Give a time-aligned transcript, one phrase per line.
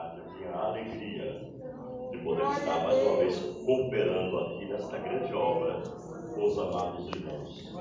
[0.00, 1.50] felicidade, a minha alegria
[2.10, 5.82] de poder estar mais uma vez cooperando aqui nesta grande obra
[6.34, 7.72] com os amados irmãos.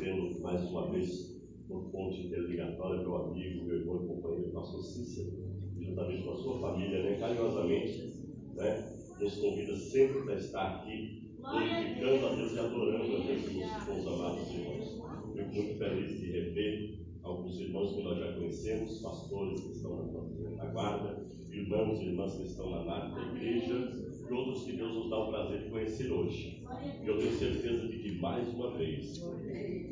[0.00, 1.34] Vendo mais uma vez
[1.68, 5.32] por ponte interligatória meu amigo, meu irmão e companheiro, pastor Cícero,
[5.78, 8.14] juntamente com a sua família, né, carinhosamente,
[8.54, 13.98] né, nos convida sempre para estar aqui, glorificando a Deus e adorando a Jesus com
[13.98, 15.02] os amados irmãos.
[15.34, 20.26] Fico muito feliz de rever alguns irmãos que nós já conhecemos, pastores que estão
[20.56, 21.24] na guarda,
[21.56, 23.92] irmãos e irmãs que estão na nave da igreja,
[24.28, 26.62] e outros que Deus nos dá o prazer de conhecer hoje.
[27.02, 29.22] E eu tenho certeza de que, mais uma vez,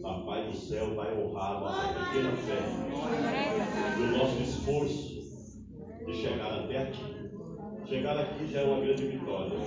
[0.02, 2.58] Papai do céu vai honrar nossa pequena fé
[3.98, 5.22] e o nosso esforço
[6.06, 7.02] de chegar até aqui.
[7.86, 9.58] Chegar aqui já é uma grande vitória.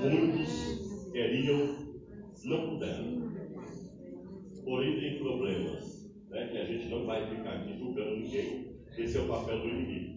[0.00, 1.76] Muitos queriam,
[2.44, 3.34] não puderam.
[4.64, 8.74] Porém, tem problemas né, que a gente não vai ficar aqui julgando ninguém.
[8.96, 10.13] Esse é o papel do inimigo.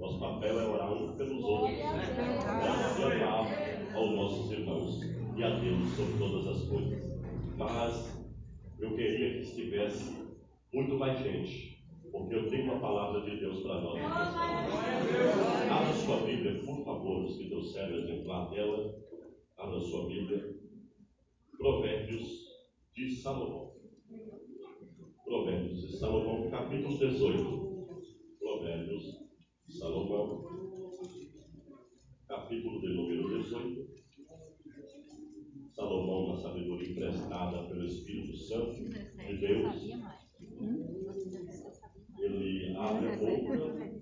[0.00, 2.14] Nosso papel é orar uns pelos outros, né?
[2.98, 5.00] e amar aos nossos irmãos
[5.36, 7.02] e a Deus sobre todas as coisas.
[7.56, 8.28] Mas
[8.78, 10.14] eu queria que estivesse
[10.72, 14.00] muito mais gente, porque eu tenho uma palavra de Deus para nós.
[15.70, 18.94] Abra sua Bíblia, por favor, os que Deus serve exemplar dela.
[19.56, 20.56] Abra sua Bíblia.
[21.56, 22.44] Provérbios
[22.94, 23.72] de Salomão.
[25.24, 27.96] Provérbios de Salomão, capítulo 18.
[28.38, 29.25] Provérbios
[29.68, 30.44] Salomão,
[32.28, 33.96] capítulo de número 18.
[35.74, 39.74] Salomão, na sabedoria emprestada pelo Espírito Santo de Deus,
[42.18, 44.00] ele abre a boca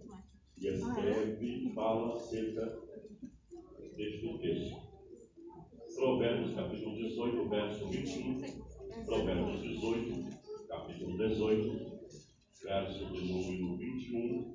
[0.58, 2.78] e escreve e fala acerca
[3.96, 4.84] deste texto.
[5.96, 8.40] Provérbios capítulo 18, verso 21.
[9.06, 12.00] Provérbios 18, capítulo 18,
[12.62, 14.53] verso de número 21.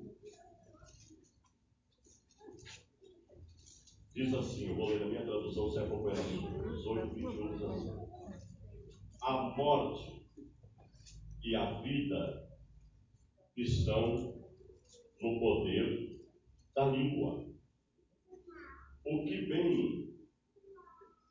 [4.20, 6.50] Diz assim, eu vou ler a minha tradução, você acompanha sua.
[6.68, 7.90] 18, 21 diz assim.
[9.22, 10.26] A morte
[11.42, 12.50] e a vida
[13.56, 14.42] estão
[15.22, 16.20] no poder
[16.74, 17.46] da língua.
[19.06, 20.14] O que bem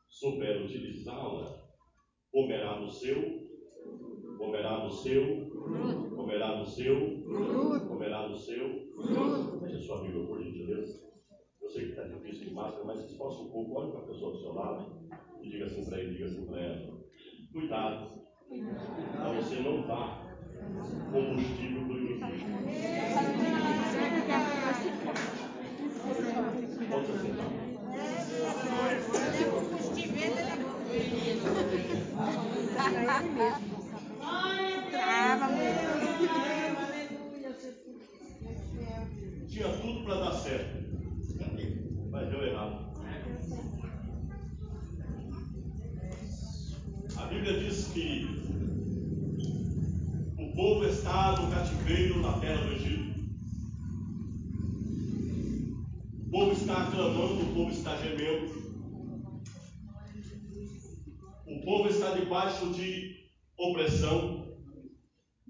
[0.09, 1.69] souber utilizá-la,
[2.31, 3.21] comerá do seu,
[4.35, 5.47] comerá do seu,
[6.15, 7.23] comerá do seu,
[7.87, 8.89] comerá do seu.
[9.61, 11.08] Veja sua Bíblia, por gentileza.
[11.79, 14.39] Sei que está difícil de máscara, mas esforça um pouco, olhe para a pessoa do
[14.41, 14.85] seu lado
[15.41, 16.99] e diga assim para ele, diga assim para ela.
[17.53, 18.21] Cuidado,
[19.15, 20.27] para você não dar
[21.09, 22.19] combustível para o inimigo.
[26.89, 27.49] Pode se sentar.
[34.91, 35.47] Trava,
[39.47, 40.31] Tinha tudo para dar
[42.43, 42.89] errado.
[47.17, 48.27] A Bíblia diz que
[50.37, 53.19] o povo está no cativeiro na terra do Egito.
[56.27, 58.59] O povo está clamando, o povo está gemendo.
[61.45, 64.47] O povo está debaixo de opressão,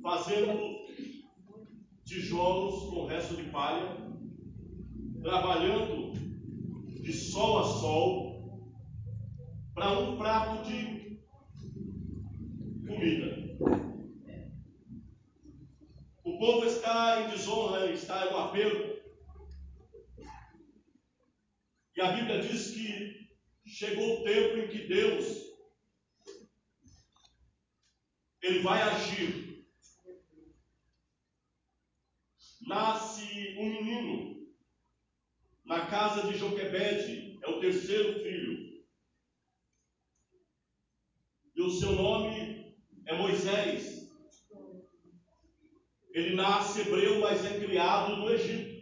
[0.02, 0.80] fazendo
[2.06, 3.98] tijolos com resto de palha,
[5.22, 6.09] trabalhando
[7.09, 8.70] de sol a sol
[9.74, 11.20] para um prato de
[12.88, 13.58] comida.
[16.24, 19.00] O povo está em desonra, está em um apelo.
[21.96, 23.28] E a Bíblia diz que
[23.66, 25.25] chegou o tempo em que Deus
[28.44, 29.68] ele vai agir.
[32.68, 34.39] Nasce um menino
[35.69, 38.57] na casa de Joquebede, é o terceiro filho.
[41.56, 42.74] E o seu nome
[43.06, 44.09] é Moisés.
[46.12, 48.80] Ele nasce hebreu, mas é criado no Egito.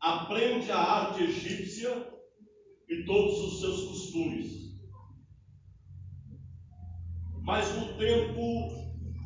[0.00, 2.12] Aprende a arte egípcia
[2.88, 4.64] e todos os seus costumes
[7.44, 8.68] mas no tempo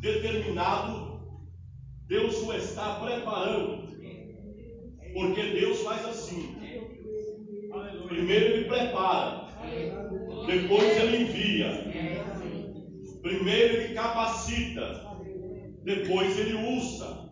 [0.01, 1.47] determinado,
[2.09, 3.88] Deus o está preparando.
[5.13, 6.57] Porque Deus faz assim:
[8.07, 9.47] primeiro Ele prepara,
[10.47, 11.85] depois Ele envia,
[13.23, 15.07] primeiro Ele capacita,
[15.85, 17.29] depois Ele usa.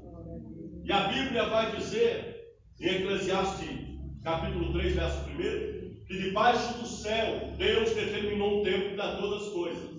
[0.84, 2.36] E a Bíblia vai dizer,
[2.80, 3.86] em Eclesiastes
[4.22, 9.48] capítulo 3, verso 1, que debaixo do céu Deus determinou um tempo para todas as
[9.52, 9.96] coisas.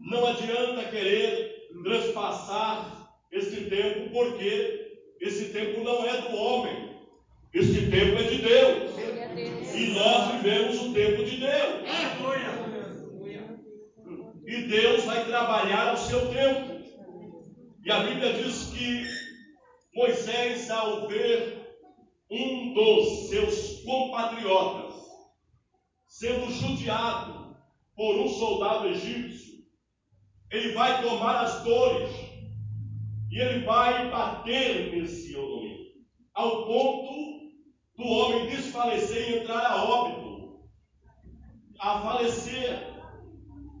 [0.00, 4.87] Não adianta querer transpassar este tempo, porque
[5.20, 6.96] esse tempo não é do homem.
[7.52, 8.92] Este tempo é de Deus.
[9.74, 11.88] E nós vivemos o tempo de Deus.
[14.46, 16.78] E Deus vai trabalhar ao seu tempo.
[17.84, 19.06] E a Bíblia diz que
[19.94, 21.58] Moisés, ao ver
[22.30, 24.94] um dos seus compatriotas
[26.06, 27.56] sendo judiado
[27.96, 29.58] por um soldado egípcio,
[30.50, 32.27] ele vai tomar as dores
[33.30, 35.76] e ele vai bater nesse homem,
[36.34, 37.12] ao ponto
[37.96, 40.60] do homem desfalecer e entrar a óbito,
[41.78, 42.94] a falecer.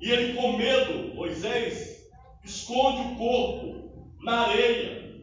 [0.00, 1.98] E ele, com medo, Moisés,
[2.44, 5.14] esconde o corpo na areia,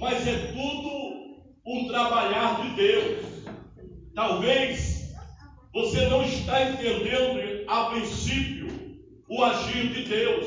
[0.00, 1.16] mas é tudo
[1.66, 3.26] um trabalhar de Deus.
[4.14, 5.12] Talvez
[5.74, 8.68] você não está entendendo a princípio
[9.28, 10.46] o agir de Deus,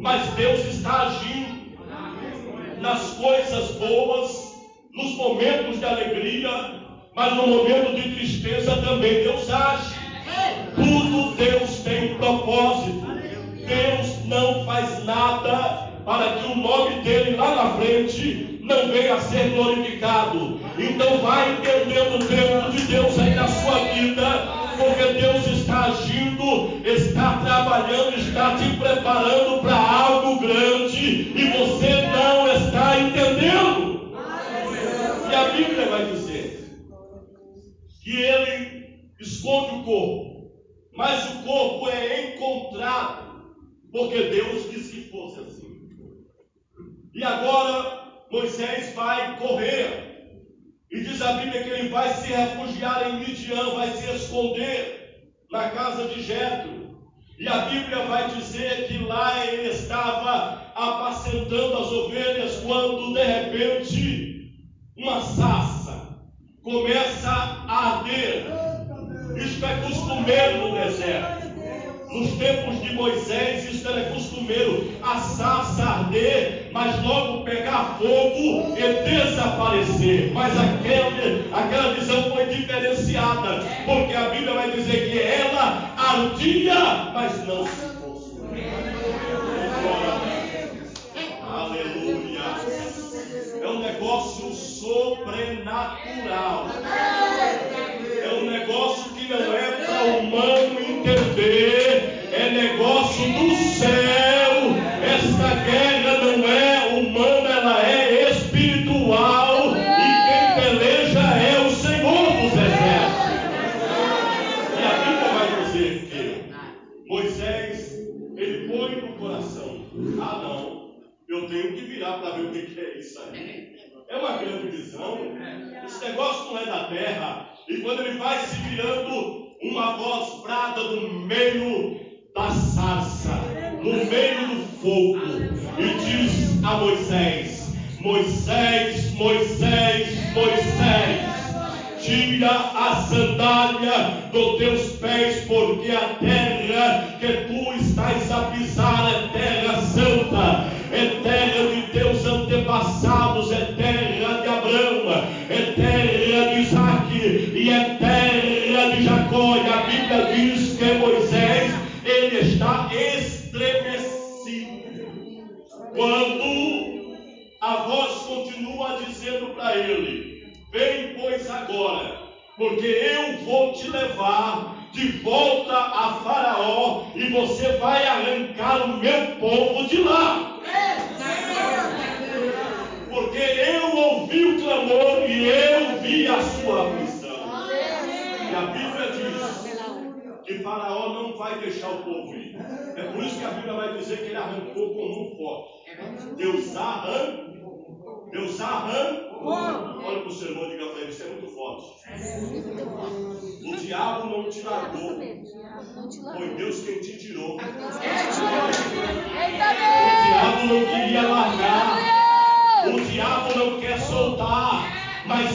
[0.00, 1.53] mas Deus está agindo
[2.84, 4.52] nas coisas boas,
[4.92, 6.50] nos momentos de alegria,
[7.16, 9.94] mas no momento de tristeza também Deus age.
[10.74, 13.06] Tudo Deus tem propósito.
[13.66, 19.20] Deus não faz nada para que o nome dele lá na frente não venha a
[19.20, 20.60] ser glorificado.
[20.78, 26.80] Então vai entendendo o tempo de Deus aí na sua vida, porque Deus está agindo,
[26.84, 33.94] está trabalhando, está te preparando para algo grande e você não está entendendo.
[35.34, 36.78] E a Bíblia vai dizer
[38.04, 40.52] que ele esconde o corpo,
[40.92, 43.52] mas o corpo é encontrado,
[43.90, 45.88] porque Deus quis que fosse assim.
[47.12, 50.44] E agora Moisés vai correr.
[50.92, 55.70] E diz a Bíblia que ele vai se refugiar em Midian, vai se esconder na
[55.70, 56.96] casa de Jetro.
[57.40, 64.33] E a Bíblia vai dizer que lá ele estava apacentando as ovelhas quando de repente
[64.96, 66.08] uma sassa
[66.62, 68.46] começa a arder.
[69.36, 71.44] Isto é costumeiro no deserto.
[72.12, 80.30] Nos tempos de Moisés, isso era costumeiro, assar, arder, mas logo pegar fogo e desaparecer.
[80.32, 87.44] Mas aquele, aquela visão foi diferenciada, porque a Bíblia vai dizer que ela ardia, mas
[87.44, 87.83] não se
[95.64, 96.66] sobrenatural.
[98.22, 101.73] É um negócio que não é para humano entender,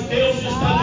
[0.09, 0.78] Deus está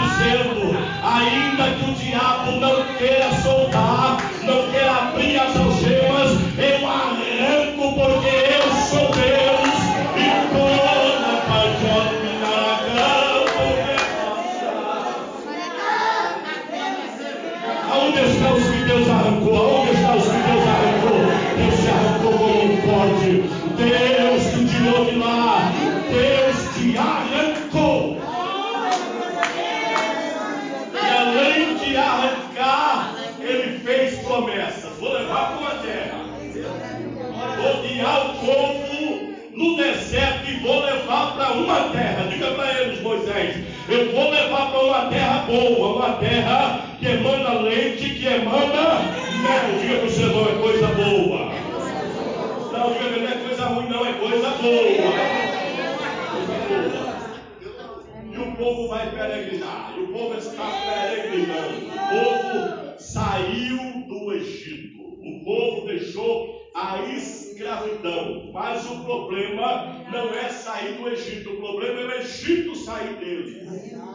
[73.26, 74.06] sair dele.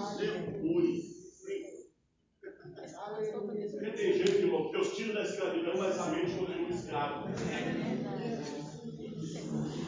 [3.71, 7.31] Porque tem gente, que Deus tira da escravidão, mas a mente continua escrava.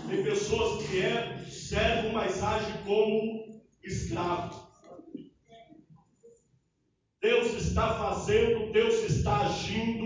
[0.10, 4.64] Tem pessoas que é servo, mas age como escravo.
[7.22, 10.06] Deus está fazendo, Deus está agindo.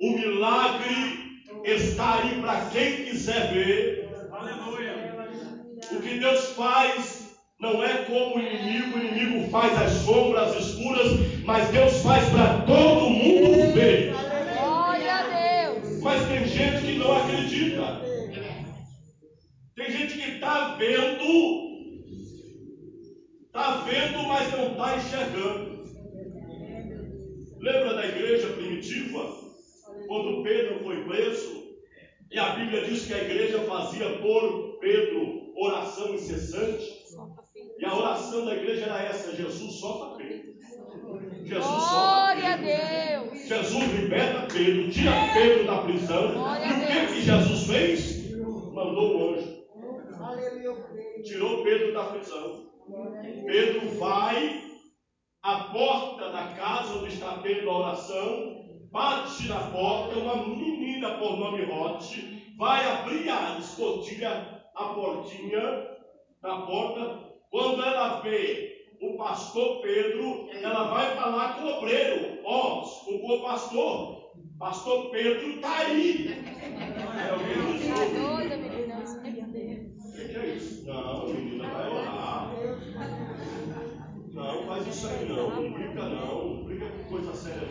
[0.00, 4.08] O milagre está aí para quem quiser ver.
[4.30, 4.94] Aleluia.
[5.90, 7.17] O que Deus faz
[7.60, 12.62] não é como o inimigo, o inimigo faz as sombras escuras, mas Deus faz para
[12.62, 14.12] todo mundo ver.
[14.12, 16.00] Glória a Deus.
[16.00, 18.00] Mas tem gente que não acredita.
[19.74, 21.22] Tem gente que está vendo,
[23.46, 25.78] está vendo, mas não está enxergando.
[27.60, 29.36] Lembra da igreja primitiva?
[30.06, 31.64] Quando Pedro foi preso,
[32.30, 36.97] e a Bíblia diz que a igreja fazia por Pedro oração incessante.
[38.48, 40.54] Da igreja era essa: Jesus solta Pedro.
[41.44, 43.36] Jesus solta Pedro.
[43.36, 46.32] Jesus liberta Pedro, tira Pedro da prisão.
[46.32, 48.32] Glória E o que, que Jesus fez?
[48.72, 49.58] Mandou um anjo.
[51.24, 52.70] Tirou Pedro da prisão.
[53.44, 54.62] Pedro vai
[55.42, 61.38] à porta da casa onde está tendo a oração, bate na porta, uma menina por
[61.38, 65.86] nome Rote, vai abrir a escotilha, a portinha
[66.40, 67.27] da porta.
[67.50, 73.42] Quando ela vê o pastor Pedro, ela vai falar com o obreiro, ó, com o
[73.42, 76.28] pastor, pastor Pedro está aí.
[77.14, 79.88] Aí alguém diz, Tá "Ô, doida, menina, menina?
[79.98, 80.84] Isso é o que é isso?
[80.86, 82.50] Não, menina, vai orar.
[84.32, 85.50] Não, faz isso aí não.
[85.50, 86.54] Não brinca não.
[86.54, 87.68] Não brinca com coisa séria.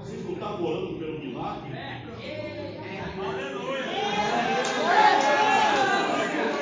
[0.00, 1.70] Vocês não estavam orando pelo milagre?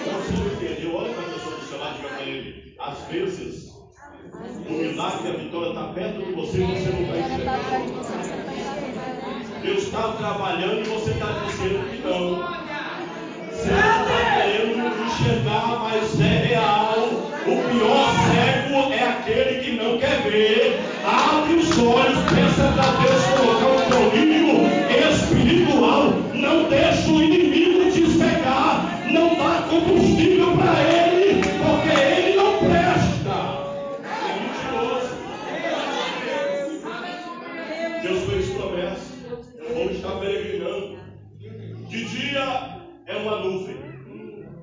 [0.01, 0.95] Então você não entendeu.
[0.95, 2.77] Olha para a pessoa do seu lado e diga para ele.
[2.79, 3.71] Às vezes,
[4.69, 4.93] o
[5.61, 8.01] milagre a vitória está perto de você e você não vai não enxergando.
[9.63, 12.61] Deus está trabalhando e você está dizendo que não.
[13.51, 16.97] Você está querendo enxergar, mas é real.
[17.47, 20.81] O pior cego é aquele que não quer ver.
[21.05, 24.51] Abre os olhos, peça para Deus colocar um colírio
[25.11, 26.05] espiritual.
[26.33, 29.03] Não deixa o inimigo te cegar.
[29.11, 31.00] Não dá combustível para ele,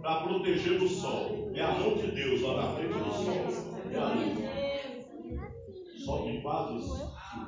[0.08, 1.52] para proteger do sol.
[1.54, 3.34] É a mão de Deus lá na frente do sol.
[3.92, 4.48] É a nuvem.
[6.06, 6.88] Sobe quase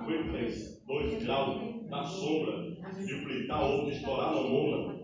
[0.05, 4.99] 52 graus na sombra de fritar ou de estourar na mona.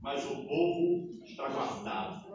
[0.00, 2.26] Mas o povo está guardado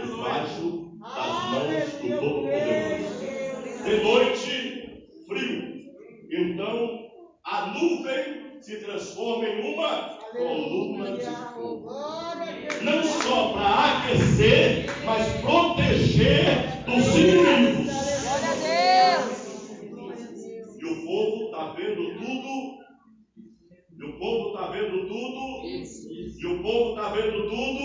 [0.00, 3.18] debaixo das mãos do Todo-Poderoso.
[3.84, 4.54] De noite,
[5.26, 5.58] frio.
[6.30, 7.10] Então,
[7.44, 11.88] a nuvem se transforma em uma coluna de fogo.
[12.82, 17.88] Não só para aquecer, mas proteger dos inimigos.
[18.22, 18.50] Glória a
[19.16, 19.38] Deus.
[20.78, 22.52] E o povo está vendo tudo.
[23.96, 25.42] E o povo está vendo tudo.
[25.66, 27.84] E o povo está vendo tudo.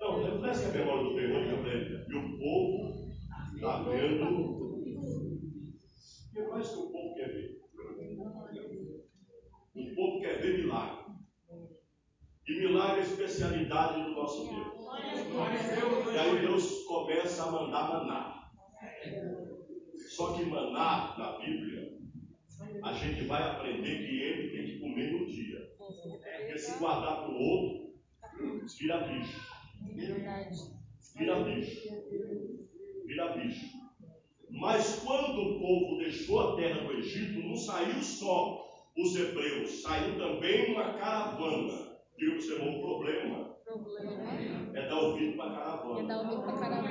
[0.00, 2.04] Não, refresca a memória do ele.
[2.08, 2.76] E o povo
[3.54, 4.26] está vendo.
[6.26, 7.50] O que mais que o povo quer ver?
[9.74, 11.04] O povo quer ver milagre.
[12.48, 14.66] E milagre é a especialidade do nosso Deus.
[16.16, 18.50] E aí Deus começa a mandar maná.
[20.08, 21.98] Só que maná na Bíblia,
[22.82, 25.74] a gente vai aprender que ele tem que comer no dia.
[25.76, 28.00] Porque se guardar para o outro,
[28.78, 29.46] vira bicho.
[31.14, 31.82] Vira bicho.
[33.04, 33.66] Vira bicho.
[34.48, 40.16] Mas quando o povo deixou a terra do Egito, não saiu só os hebreus, saiu
[40.16, 41.94] também uma caravana.
[42.16, 43.45] Diga para o seu irmão, o problema
[44.74, 46.08] é dar ouvido para a caravana.
[46.08, 46.88] dar ouvido pra caramba.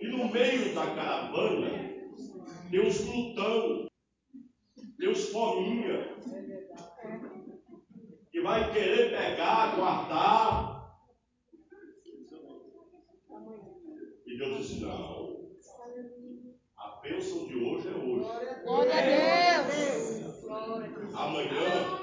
[0.00, 1.70] E no meio da caravana
[2.70, 3.86] tem os glutão,
[4.98, 6.16] tem os fominha,
[8.30, 10.72] que vai querer pegar, guardar.
[14.42, 15.32] eu disse: não.
[16.76, 18.64] A bênção de hoje é hoje.
[18.64, 20.44] Glória a Deus.
[21.14, 22.01] Amanhã,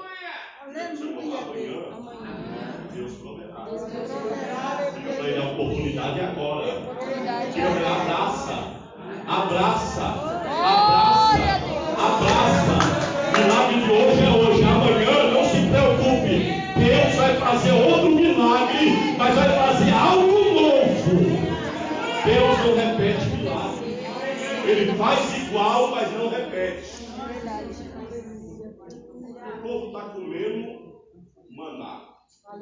[0.70, 1.88] Aleluia.
[1.98, 3.64] amanhã, Deus proverá.
[3.64, 4.92] Deus proverá.
[5.16, 6.72] Para ele a oportunidade é agora.
[6.72, 7.90] Agora.
[7.90, 8.56] abraça.
[9.26, 10.06] Abraça.
[10.46, 11.40] Abraça.
[11.98, 12.74] Abraça.
[13.36, 14.62] Milagre de hoje é hoje.
[14.62, 16.36] Amanhã não se preocupe.
[16.78, 20.90] Deus vai fazer outro milagre, mas vai fazer algo novo.
[22.24, 23.98] Deus não repete milagre.
[24.66, 27.10] Ele faz igual, mas não repete.
[29.50, 30.80] O povo está comendo
[31.50, 32.10] maná.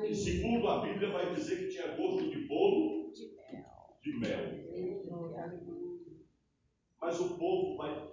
[0.06, 4.68] E segundo a Bíblia, vai dizer que tinha gosto de bolo de mel.
[7.00, 8.10] Mas o povo vai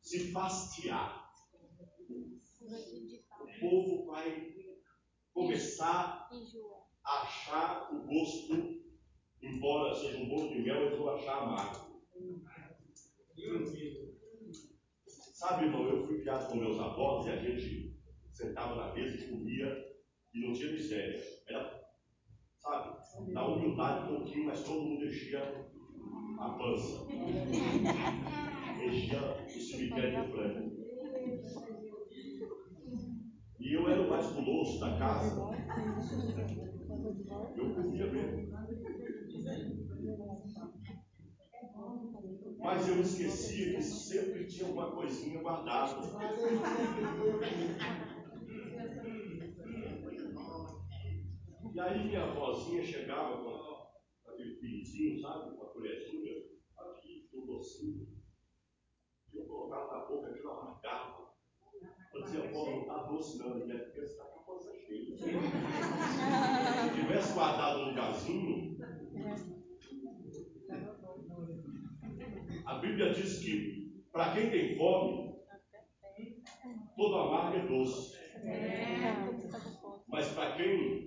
[0.00, 1.32] se fastiar.
[3.40, 4.54] O povo vai
[5.32, 6.28] começar
[7.04, 8.82] a achar o gosto,
[9.42, 12.02] embora seja um bolo de mel, eles vão achar amargo.
[15.06, 17.94] Sabe, irmão, eu fui criado com meus avós e a gente
[18.32, 19.86] sentava na mesa e comia
[20.36, 21.20] e não tinha miséria.
[21.48, 21.80] Era,
[22.58, 25.42] sabe, da humildade um pouquinho, mas todo mundo enchia
[26.38, 27.06] a pança.
[28.76, 30.76] Enchia o cemitério de frango.
[33.58, 35.34] E eu era o mais guloso da casa.
[37.56, 38.46] Eu comia mesmo.
[42.58, 45.96] Mas eu esquecia que sempre tinha uma coisinha guardada.
[51.76, 55.54] E aí minha avózinha chegava com aquele pirizinho, sabe?
[55.54, 56.32] Com a colherzinha,
[56.74, 58.06] aqui, com o docinho.
[59.30, 61.34] E eu colocava na boca, aquilo amargava.
[62.14, 65.18] Eu dizia, avó, não está doce não, minha filha está com a pança cheia.
[65.18, 68.78] Se tivesse guardado um lugarzinho,
[72.64, 75.36] a Bíblia diz que para quem tem fome,
[76.96, 78.16] todo amargo é doce.
[80.08, 81.06] Mas para quem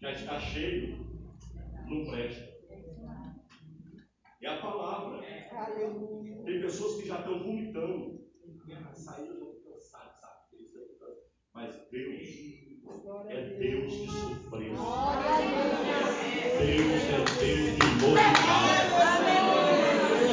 [0.00, 0.98] já está cheio,
[1.86, 2.56] não presta.
[4.42, 5.22] É a palavra.
[6.44, 8.26] Tem pessoas que já estão vomitando.
[11.54, 12.28] Mas Deus
[13.28, 14.74] é Deus de surpresa.
[16.60, 18.86] Deus é Deus de novidade.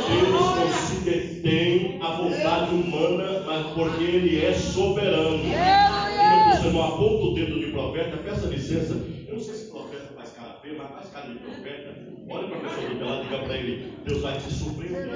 [0.10, 5.38] Deus não se detém à vontade humana, mas porque Ele é soberano.
[5.38, 8.94] Diga para o Senhor, aponta o dedo de profeta, peça licença.
[9.28, 11.96] Eu não sei se profeta faz cara feia, mas faz cara de profeta.
[12.30, 15.08] Olha para a pessoa do teu lado e diga para ele: Deus vai te surpreender.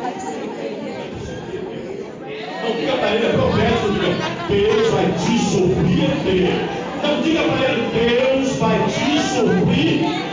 [0.00, 0.98] Vai te surpreender.
[2.62, 4.08] Não diga para ele, é profeta, diga:
[4.48, 6.68] Deus vai te surpreender.
[7.02, 10.28] Não diga para ele: Deus vai te surpreender.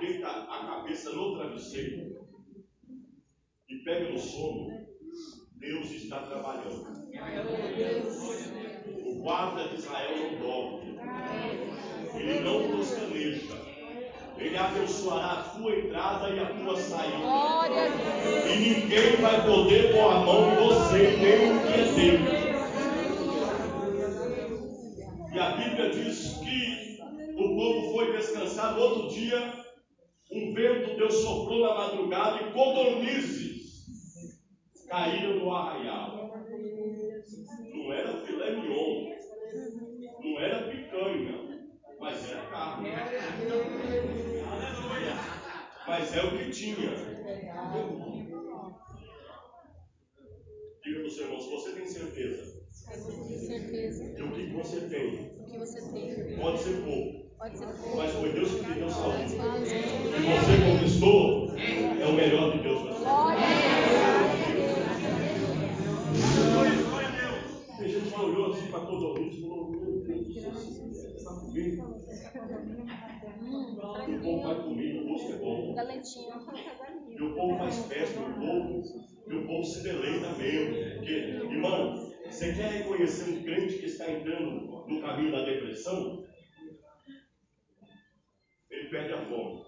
[0.00, 2.28] Deita a cabeça no travesseiro
[3.68, 4.86] e pega no sono,
[5.56, 6.86] Deus está trabalhando.
[9.04, 10.98] O guarda de Israel não dorme.
[12.14, 13.68] Ele não toscaneja.
[14.38, 17.18] Ele abençoará a tua entrada e a tua saída.
[18.46, 22.18] E ninguém vai poder pôr a mão em você, nem o que é teu.
[25.34, 26.98] E a Bíblia diz que
[27.34, 29.67] o povo foi descansar no outro dia,
[30.30, 33.48] um vento Deus soprou na madrugada e codornizes
[34.88, 36.30] caíram no arraial.
[37.74, 39.10] Não era filé mignon,
[40.20, 41.68] não era picanha,
[42.00, 42.88] mas era carne.
[46.18, 46.90] é o que tinha.
[50.82, 55.36] Diga para o seu irmão, se você tem certeza, certeza que o que você tem
[55.38, 59.24] o que você tem pode ser pouco, mas foi Deus que te deu saúde.
[59.24, 63.04] que você conquistou é o melhor de Deus para você.
[67.78, 71.30] Tem gente que olhou assim para todo mundo e falou: Meu Deus do céu, está
[71.34, 71.96] comigo.
[74.08, 75.76] E o povo vai comigo, o gosto é bom.
[77.08, 78.82] E o povo faz festa, e o povo,
[79.28, 80.96] e o povo se deleita mesmo.
[80.96, 86.27] Porque, irmão, você quer reconhecer um crente que está entrando no caminho da depressão?
[88.78, 89.60] Ele perde a fome.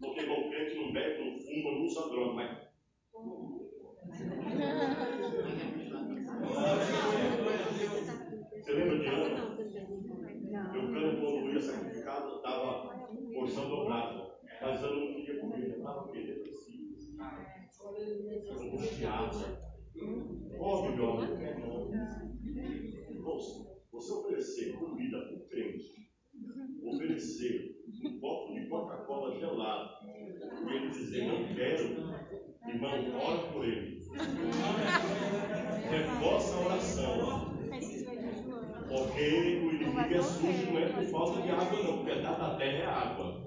[0.00, 2.72] Porque, crente não bebe, não fuma, não usa droga, mas
[8.52, 9.56] Você lembra de Ana?
[10.74, 14.38] Eucana, quando ia sacrificado, dava porção dobrada.
[14.62, 16.96] Mas Ana não queria comer, ela estava depressiva,
[18.50, 19.62] angustiada.
[20.58, 21.92] Come, meu amor, não quer não.
[23.10, 26.10] Irmãos, você oferecer comida para o crente,
[26.82, 27.72] oferecer
[28.04, 28.68] um copo de
[29.12, 31.84] Coca-Cola gelado, e ele dizer não quero,
[32.66, 34.00] irmão, ora por ele.
[35.90, 37.52] Reforça a oração.
[38.88, 42.56] Porque o inimigo é sujo, não é por falta de água, não, porque da da
[42.56, 43.42] terra é água.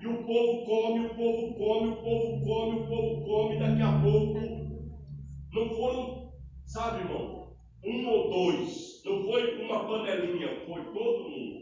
[0.00, 4.00] E o povo come, o povo come, o povo come, o povo come, daqui a
[4.00, 4.40] pouco
[5.52, 6.32] não foram,
[6.64, 11.61] sabe, irmão, um ou dois, não foi uma panelinha, foi todo mundo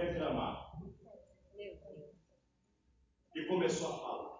[0.00, 0.70] reclamar.
[3.34, 4.30] E começou a falar.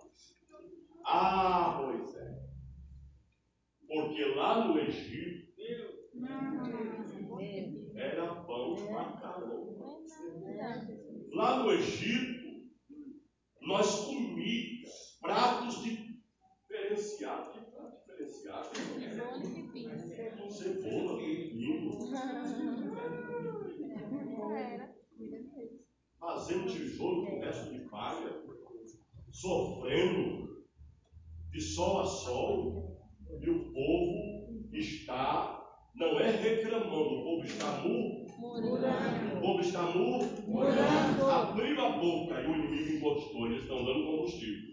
[1.05, 2.37] Ah, Moisés,
[3.87, 5.51] porque lá no Egito
[7.97, 10.01] era pão pra caramba.
[11.33, 12.71] Lá no Egito,
[13.63, 17.53] nós comíamos pratos diferenciados.
[17.53, 18.69] Que prato diferenciado?
[18.75, 19.49] Cebola,
[20.51, 21.00] pepino,
[26.21, 28.31] fazendo tijolo com resto de palha,
[29.33, 30.65] sofrendo
[31.51, 33.01] de sol a sol,
[33.41, 40.21] e o povo está, não é reclamando, o povo está mu, o povo está mu,
[41.31, 44.71] abriu a boca e o inimigo encostou, eles estão dando combustível.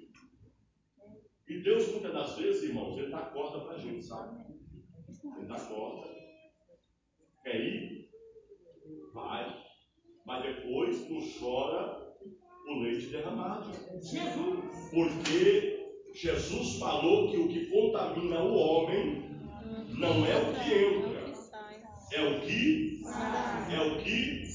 [1.48, 4.54] E Deus, muitas das vezes, irmãos, Ele dá corda para a gente, sabe?
[5.38, 6.10] Ele dá corda.
[7.42, 8.10] Quer ir?
[9.14, 9.67] Vai.
[10.28, 12.06] Mas depois não chora
[12.68, 13.72] o leite derramado.
[14.92, 19.24] Porque Jesus falou que o que contamina o homem
[19.88, 21.34] não é o que entra,
[22.12, 23.02] é o que
[23.72, 24.48] é o que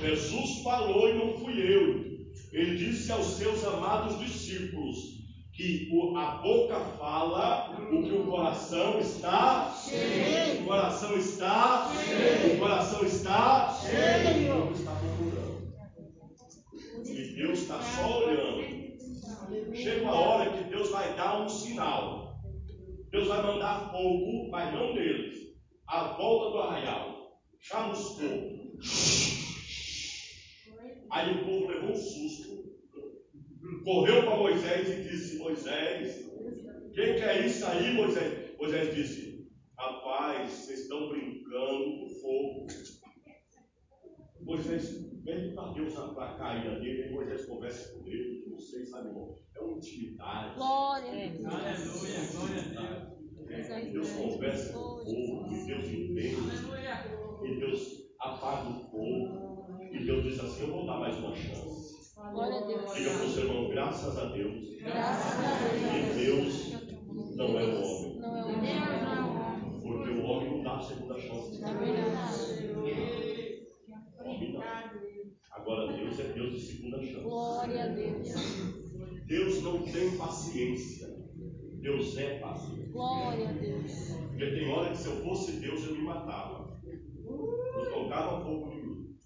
[0.00, 2.10] Jesus falou e não fui eu.
[2.52, 5.20] Ele disse aos seus amados discípulos
[5.60, 10.62] que a boca fala o que o coração está cheio.
[10.62, 12.54] O coração está cheio.
[12.54, 13.49] O coração está
[23.74, 25.56] Fogo, mas não deles.
[25.86, 27.40] À volta do arraial.
[27.60, 28.60] Chamuscou.
[31.10, 32.60] Aí o povo levou um susto.
[33.84, 38.56] Correu para Moisés e disse: Moisés, o que, é isso aí, Moisés?
[38.58, 42.66] Moisés disse: Rapaz, vocês estão brincando com fogo.
[44.42, 49.08] Moisés pede para Deus para cair dele, aí Moisés conversa com ele, não sei, sabe,
[49.08, 49.34] irmão?
[49.54, 50.54] É uma intimidade.
[50.56, 51.08] Glória.
[51.08, 53.19] É, Deus
[53.50, 56.36] conversa com o povo, e Deus entende,
[57.44, 57.80] e Deus
[58.20, 61.90] apaga o fogo, e Deus diz assim: Eu vou dar mais uma chance.
[62.66, 62.94] Deus.
[62.94, 65.58] Diga para o seu irmão, graças a Deus, Graças a
[65.90, 66.70] que Deus.
[66.70, 69.80] Deus não é o homem, Não é o homem.
[69.82, 71.64] porque o homem não dá a segunda chance.
[71.64, 72.70] É verdade.
[74.18, 74.62] O homem não.
[75.52, 77.22] Agora Deus é Deus de segunda chance.
[77.22, 78.28] Glória a Deus.
[79.26, 80.99] Deus não tem paciência.
[81.80, 82.90] Deus é paciente.
[82.90, 84.16] Glória a Deus.
[84.28, 86.80] Porque tem hora que se eu fosse Deus eu me matava.
[86.84, 89.16] Eu tocava fogo em mim.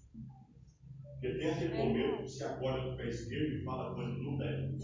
[1.13, 4.23] Porque tem aquele momento que você acorda com o pé esquerdo e fala coisas que
[4.23, 4.77] não deve.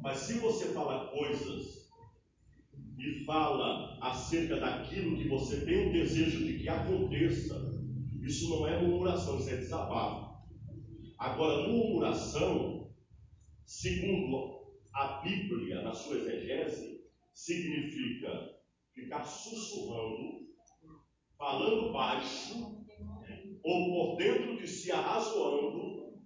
[0.00, 1.88] Mas se você fala coisas
[2.98, 7.54] e fala acerca daquilo que você tem o desejo de que aconteça,
[8.22, 10.28] isso não é murmuração, isso é desabafo.
[11.18, 12.90] Agora, murmuração,
[13.64, 14.58] segundo
[14.94, 16.87] a Bíblia, na sua exegese,
[17.38, 18.58] significa
[18.92, 20.48] ficar sussurrando,
[21.38, 22.84] falando baixo,
[23.62, 26.18] ou por dentro de si arrazoando,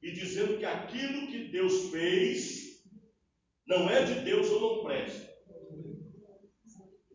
[0.00, 2.84] e dizendo que aquilo que Deus fez
[3.66, 5.32] não é de Deus ou não presta.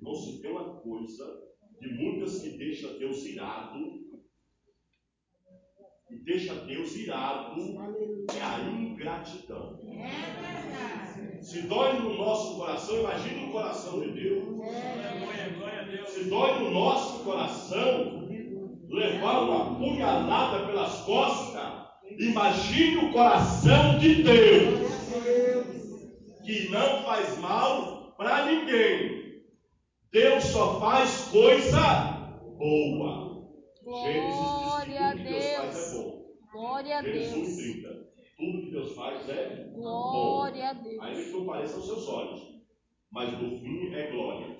[0.01, 1.25] Não se tem uma coisa
[1.79, 4.07] de muitas que deixa Deus irado
[6.10, 7.62] e deixa Deus irado
[8.36, 9.79] é a ingratidão.
[11.47, 14.43] Se dói no nosso coração, imagine o coração de Deus.
[16.10, 18.27] Se dói no nosso coração
[18.89, 21.88] levar uma punhalada pelas costas,
[22.19, 24.91] imagine o coração de Deus,
[26.45, 29.41] que não faz mal para ninguém.
[30.12, 33.47] Deus só faz coisa boa.
[33.86, 36.25] Glória a Gênesis diz que tudo que Deus faz é bom.
[36.51, 37.55] Glória a Gênesis 1 Deus.
[37.55, 37.87] 30.
[38.38, 40.84] Tudo que Deus faz é Glória a bom.
[40.84, 41.00] Deus.
[41.02, 42.58] Ainda que não pareça aos seus olhos.
[43.12, 44.47] Mas no fim é glória.
[44.47, 44.56] No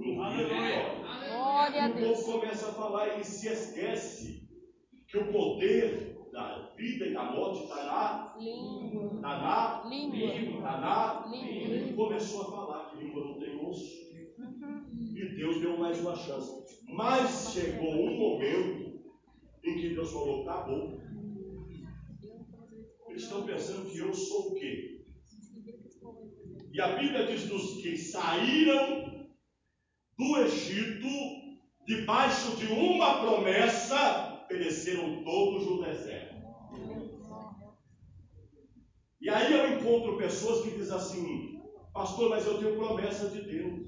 [0.00, 1.28] fim é vitória.
[1.28, 2.20] Glória a E o Deus.
[2.22, 4.46] povo começa a falar e se esquece
[5.08, 9.14] que o poder da vida e da morte está na, Língua.
[9.16, 10.18] está na, Língua.
[10.34, 11.26] está na.
[11.30, 11.76] Língua.
[11.76, 14.06] E começou a falar que língua não tem osso.
[15.14, 16.82] E Deus deu mais uma chance.
[16.88, 19.00] Mas chegou um momento
[19.64, 21.00] em que Deus falou: acabou.
[23.16, 25.02] Estão pensando que eu sou o quê?
[26.70, 29.26] E a Bíblia diz dos que saíram
[30.18, 31.08] do Egito,
[31.86, 36.36] debaixo de uma promessa, pereceram todos no deserto.
[39.18, 41.58] E aí eu encontro pessoas que dizem assim,
[41.94, 43.86] pastor, mas eu tenho promessa de Deus.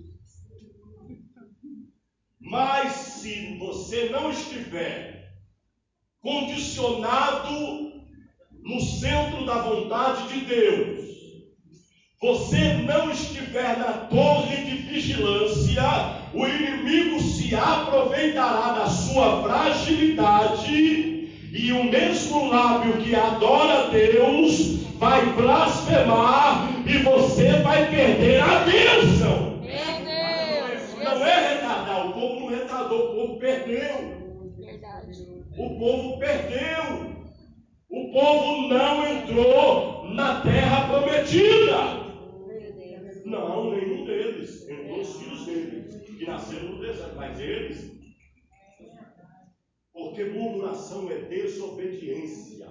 [2.41, 5.35] Mas se você não estiver
[6.21, 7.98] condicionado
[8.63, 11.09] no centro da vontade de Deus,
[12.21, 15.83] você não estiver na torre de vigilância,
[16.35, 21.19] o inimigo se aproveitará da sua fragilidade
[21.53, 28.65] e o mesmo lábio que adora a Deus vai blasfemar e você vai perder a
[28.65, 29.59] bênção.
[31.03, 34.53] Não é retardar, o povo não retardou, o povo perdeu.
[34.59, 35.27] Verdade.
[35.57, 37.18] O povo perdeu.
[37.91, 42.09] O povo não entrou na terra prometida.
[43.25, 44.69] Não, nenhum deles.
[44.69, 47.99] Entrou os filhos deles, que nasceram no deserto, mas eles.
[49.91, 52.69] Porque murmuração é desobediência.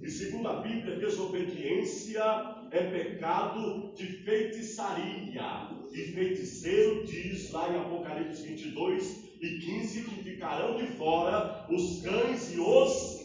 [0.00, 2.24] E segundo a Bíblia, desobediência
[2.70, 5.68] é pecado de feitiçaria.
[5.92, 12.54] E feiticeiro diz lá em Apocalipse 22 e 15 que ficarão de fora os cães
[12.54, 13.19] e os.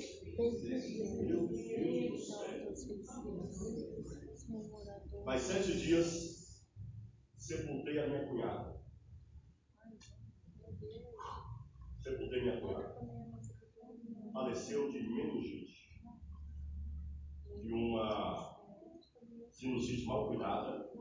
[5.23, 6.65] Faz sete dias
[7.37, 8.81] sepultei a minha cunhada.
[12.03, 12.99] Sepultei minha cunhada.
[14.33, 16.01] Faleceu de meningite.
[17.63, 18.59] De uma
[19.51, 20.91] sinusite mal cuidada.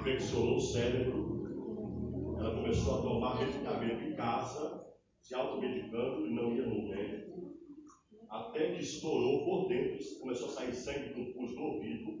[0.00, 2.36] Infeccionou o cérebro.
[2.40, 4.84] Ela começou a tomar medicamento em casa,
[5.20, 7.17] se automedicando e não ia no médico.
[8.30, 12.18] Até que estourou por dentro, começou a sair sangue com pus do ouvido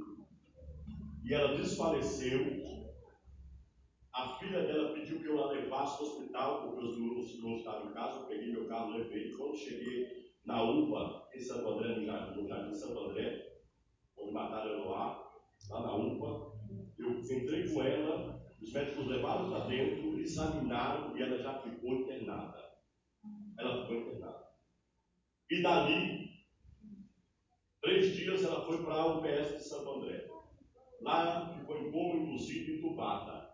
[1.24, 2.40] e ela desfaleceu.
[4.14, 7.90] A filha dela pediu que eu a levasse no hospital, porque os meninos não estavam
[7.90, 8.20] em casa.
[8.20, 9.30] Eu peguei meu carro, levei.
[9.32, 10.06] Quando cheguei
[10.46, 13.60] na UPA, em Santo André, no Jardim, no Jardim Santo André,
[14.16, 15.30] onde mataram ela lá,
[15.68, 16.50] lá na UPA,
[16.98, 18.38] eu entrei com ela.
[18.60, 22.58] Os médicos levaram para dentro, examinaram e ela já ficou internada.
[23.58, 24.47] Ela ficou internada.
[25.50, 26.28] E dali,
[27.80, 30.28] três dias, ela foi para a UPS de Santo André.
[31.00, 33.48] Lá em coma, inclusive, entubada.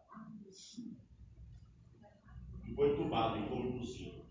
[2.65, 4.25] Ficou entubada, em coma, inclusive.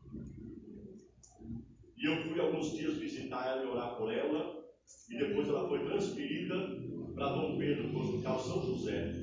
[1.98, 4.62] E eu fui alguns dias visitar ela e orar por ela.
[5.10, 6.56] E depois ela foi transferida
[7.16, 9.14] para Dom Pedro, para o Hospital São José.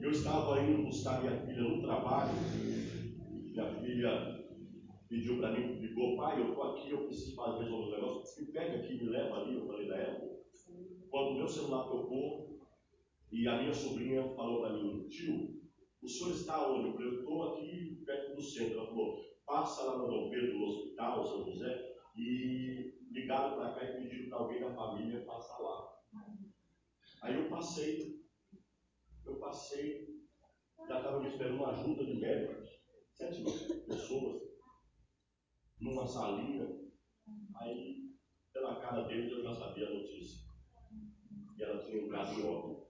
[0.00, 2.32] Eu estava indo buscar minha filha no trabalho.
[3.52, 4.37] Minha filha
[5.08, 8.44] pediu para mim, ligou, pai, eu estou aqui, eu preciso fazer resolver um negócio.
[8.44, 9.54] Me pega aqui, me leva ali.
[9.54, 10.38] Eu falei, leva.
[11.10, 12.58] Quando o meu celular tocou,
[13.30, 15.58] e a minha sobrinha falou para mim, tio,
[16.02, 16.88] o senhor está onde?
[16.88, 18.78] Eu falei, eu estou aqui perto do centro.
[18.78, 23.84] Ela falou, passa lá no Dom Pedro, no hospital, São José, e ligaram para cá
[23.84, 25.98] e pediram para alguém da família passar lá.
[27.22, 28.20] Aí eu passei,
[29.26, 30.08] eu passei,
[30.86, 32.68] já estava me esperando uma ajuda de médicos,
[33.10, 33.42] sete
[33.86, 34.47] pessoas,
[35.80, 36.66] numa salinha.
[37.56, 38.14] Aí,
[38.52, 40.48] pela cara deles, eu já sabia a notícia.
[41.56, 42.86] E ela tinha entrado em óbito.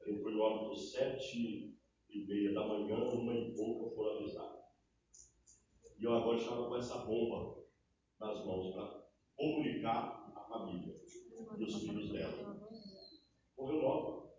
[0.00, 4.60] Ela entrou em óbito sete e meia da manhã, uma e pouca foram avisar.
[5.98, 7.62] E eu agora estava com essa bomba
[8.18, 11.00] nas mãos para comunicar família
[11.56, 12.58] e os filhos dela.
[13.56, 14.30] Morreu nova.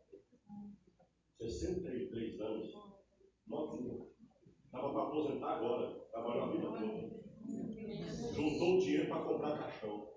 [1.39, 2.74] 63 anos.
[3.47, 4.11] Novinha.
[4.72, 6.00] Estava para aposentar agora.
[6.14, 8.34] Trabalhou a vida toda.
[8.34, 10.08] Juntou o dinheiro para comprar caixão.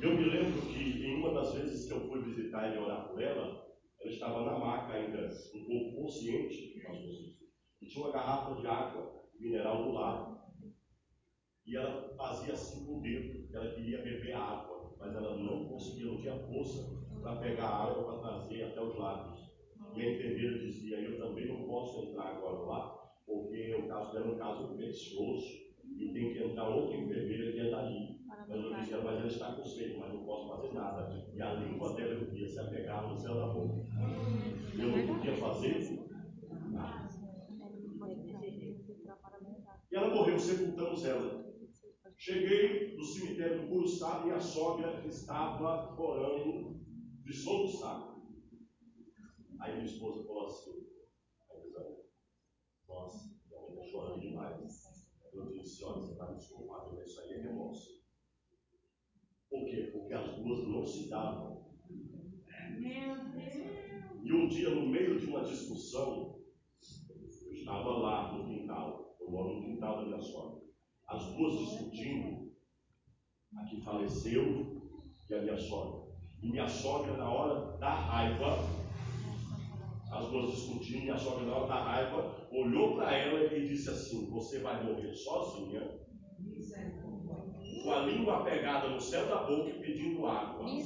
[0.00, 3.20] Eu me lembro que em uma das vezes que eu fui visitar e orar por
[3.20, 3.66] ela,
[4.00, 6.72] ela estava na maca ainda, um pouco consciente,
[7.80, 10.40] e tinha uma garrafa de água mineral do lado.
[11.66, 16.06] E ela fazia assim com o dedo, ela queria beber água, mas ela não conseguia,
[16.06, 16.88] não tinha força
[17.20, 19.41] para pegar a água para trazer até os lábios.
[19.94, 24.26] E a enfermeira dizia: Eu também não posso entrar agora lá, porque o caso dela
[24.26, 25.46] é um caso infeccioso
[25.98, 28.20] e tem que entrar outra enfermeira que é dali.
[28.26, 31.26] Mas eu dizia: Mas ela está com sede, mas não posso fazer nada.
[31.34, 33.82] E a língua dela eu via se apegar no céu da boca.
[34.78, 36.08] Eu não podia fazer
[36.70, 37.08] nada.
[39.90, 41.52] E ela morreu, sepultamos ela.
[42.16, 46.80] Cheguei no cemitério do Curuçá e a sogra estava orando
[47.24, 48.11] de soluçar.
[49.62, 50.86] Aí minha esposa falou assim,
[52.88, 54.58] nossa, ela está chorando demais.
[55.32, 58.02] Eu disse, olha, você está desculpado, mas isso aí é remorso.
[59.48, 59.90] Por quê?
[59.92, 61.62] Porque as duas não se davam.
[64.24, 66.40] E um dia, no meio de uma discussão,
[67.46, 70.60] eu estava lá no quintal, eu moro no quintal da minha sogra
[71.06, 72.50] as duas discutindo,
[73.56, 74.90] a que faleceu
[75.28, 76.10] e a minha sogra.
[76.42, 78.81] E minha sogra, na hora da raiva,
[80.12, 84.28] as duas discutindo, minha sogra, na hora da raiva, olhou para ela e disse assim:
[84.30, 85.98] Você vai morrer sozinha,
[87.82, 90.68] com a língua pegada no céu da boca e pedindo água.
[90.68, 90.82] E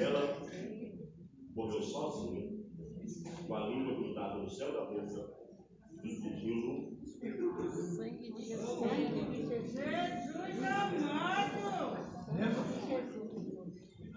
[0.00, 0.40] ela
[1.54, 2.48] morreu sozinha,
[3.46, 5.34] com a língua grudada no céu da boca
[6.04, 6.92] e pedindo.
[8.38, 8.78] Jesus
[10.64, 11.62] amado.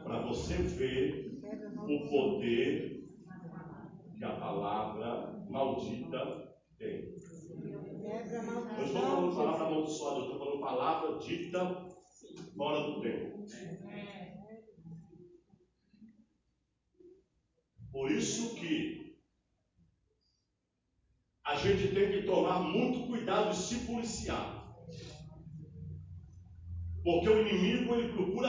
[0.03, 1.24] Para você ver
[1.88, 3.06] o poder
[4.17, 7.15] que a palavra maldita tem.
[8.78, 11.88] Eu estou falando palavra amaldiçoada, eu estou falando palavra dita
[12.56, 13.45] fora do tempo.
[17.91, 19.06] Por isso que
[21.45, 24.65] a gente tem que tomar muito cuidado e se policiar.
[27.04, 28.44] Porque o inimigo ele procura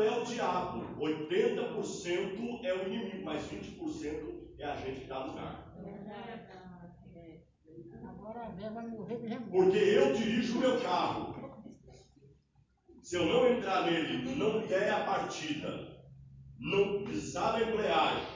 [0.00, 5.24] é o diabo, 80% é o inimigo, mas 20% é a gente que tá dá
[5.26, 5.74] lugar.
[9.50, 11.34] Porque eu dirijo o meu carro.
[13.02, 15.94] Se eu não entrar nele, não der a partida,
[16.58, 18.26] não pisar na embreagem,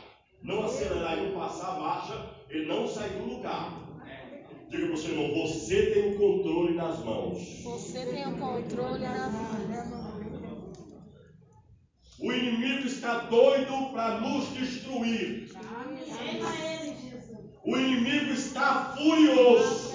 [0.43, 3.89] não acelerar e não passar a marcha, ele não sai do lugar.
[4.69, 7.63] Diga para o seu irmão, você tem o controle nas mãos.
[7.65, 9.68] Você tem o controle nas mãos.
[12.21, 15.51] O inimigo está doido para nos destruir.
[17.65, 19.95] O inimigo está furioso.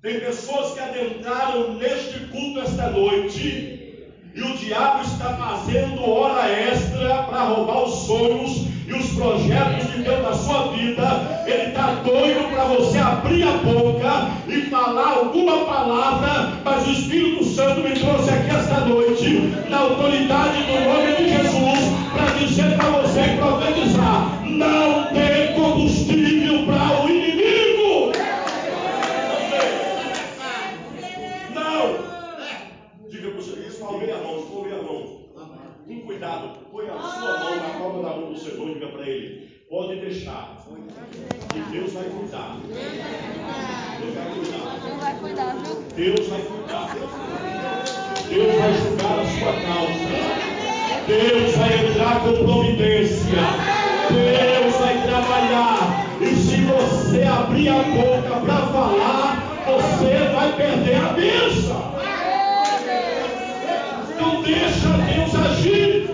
[0.00, 7.24] Tem pessoas que adentraram neste culto esta noite e o diabo está fazendo hora extra
[7.24, 11.42] para roubar os sonhos e os projetos de Deus na sua vida.
[11.46, 17.44] Ele está doido para você abrir a boca e falar alguma palavra, mas o Espírito
[17.44, 21.78] Santo me trouxe aqui esta noite, na autoridade do nome de Jesus,
[22.12, 26.73] para dizer para você profetizar: não tem combustível para
[36.24, 39.46] Põe a sua mão na palma da mão do seu irmão e diga para ele:
[39.68, 40.56] pode deixar.
[41.54, 42.56] E Deus vai cuidar.
[44.00, 44.80] Deus vai cuidar.
[44.80, 45.82] Deus vai cuidar, viu?
[45.94, 46.96] Deus vai cuidar.
[48.30, 50.08] Deus vai julgar a sua causa.
[51.06, 53.42] Deus vai entrar com providência.
[54.10, 56.06] Deus vai trabalhar.
[56.22, 61.93] E se você abrir a boca para falar, você vai perder a bênção
[64.44, 66.10] deixa Deus agir.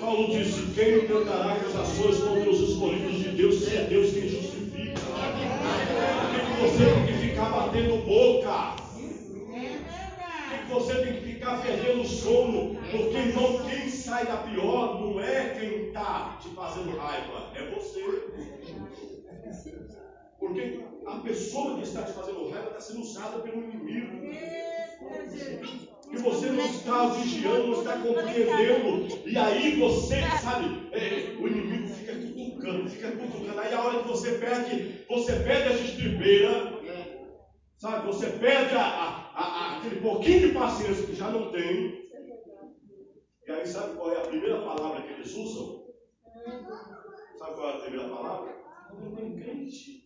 [0.00, 4.12] Paulo disse: Quem entenderá que as ações contra os escolhidos de Deus, se é Deus
[4.12, 5.00] quem justifica?
[5.00, 8.76] Por que você tem que ficar batendo boca?
[10.50, 12.76] Por que você tem que ficar perdendo sono?
[12.90, 18.02] Porque, irmão, quem sai da pior não é quem está te fazendo raiva, é você.
[20.38, 24.18] Porque a pessoa que está te fazendo raiva está sendo usada pelo inimigo.
[26.14, 29.28] E você não está vigiando, não está compreendendo.
[29.28, 33.58] E aí você, sabe, é, o inimigo fica cutucando, fica cutucando.
[33.58, 36.72] Aí a hora que você perde, você perde a estribeira,
[37.78, 42.04] sabe, você perde a, a, a, aquele pouquinho de paciência que já não tem.
[43.46, 45.84] E aí sabe qual é a primeira palavra que eles usam?
[47.38, 48.56] Sabe qual é a primeira palavra?
[48.92, 50.04] Não é crente.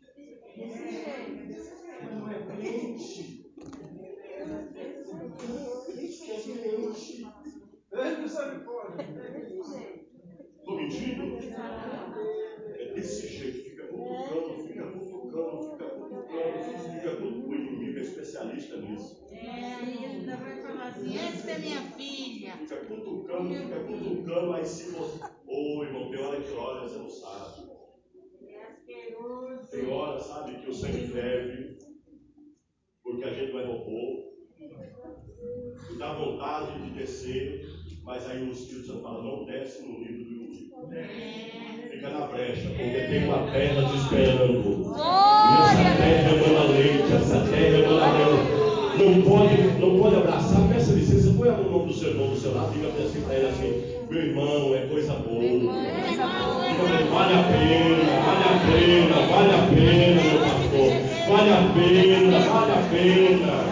[2.10, 3.38] Não é crente.
[10.58, 11.38] Estou mentindo?
[12.74, 17.48] É desse jeito, fica cutucando, fica cutucando, fica cutucando, fica tudo.
[17.48, 19.26] O inimigo é especialista nisso.
[19.32, 22.52] É, ele vai falar assim: essa é minha filha.
[22.58, 25.24] Fica cutucando, fica cutucando, aí se você.
[25.46, 27.68] Ô, oh, irmão, tem hora que olha, você não sabe.
[29.70, 31.78] Tem hora, sabe, que o sangue ferve,
[33.02, 34.28] porque a gente não é robô.
[35.90, 37.67] E dá vontade de descer,
[38.08, 40.88] mas aí o Espírito Santo fala, não desce no nível do inimigo.
[41.90, 44.94] Fica na brecha, porque tem uma terra te esperando.
[44.96, 48.68] E essa terra emana leite, essa terra emana leite.
[48.98, 52.30] Não pode, não pode abraçar, peça licença, põe a mão no nome do seu irmão
[52.30, 55.40] do seu lado, diga para ele assim, meu irmão, é coisa boa.
[55.42, 55.68] Diga
[57.12, 60.90] vale a pena, vale a pena, vale a pena, meu pastor.
[61.28, 63.67] Vale a pena, vale a pena.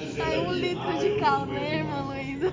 [0.00, 2.50] Tem gente que está dizendo Sai um litro de cal, né, irmã Luísa?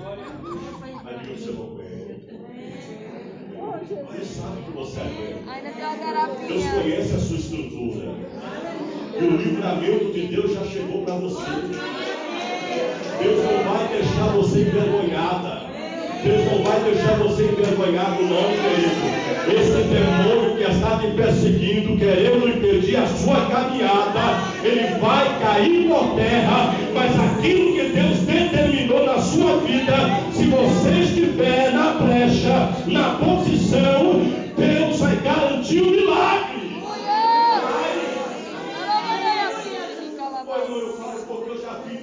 [4.38, 5.50] Sabe que você aguenta.
[5.50, 6.48] Ainda tem uma garapinha.
[6.48, 8.14] Deus conhece a sua estrutura.
[9.18, 11.50] E o livramento de Deus já chegou para você.
[13.22, 15.67] Deus não vai deixar você envergonhada.
[16.22, 19.28] Deus não vai deixar você envergonhado, não, querido.
[19.48, 26.14] Esse demônio que está te perseguindo, querendo impedir a sua caminhada, ele vai cair por
[26.16, 29.94] terra, mas aquilo que Deus determinou na sua vida,
[30.32, 34.20] se você estiver na brecha, na posição,
[34.56, 36.58] Deus vai garantir o milagre.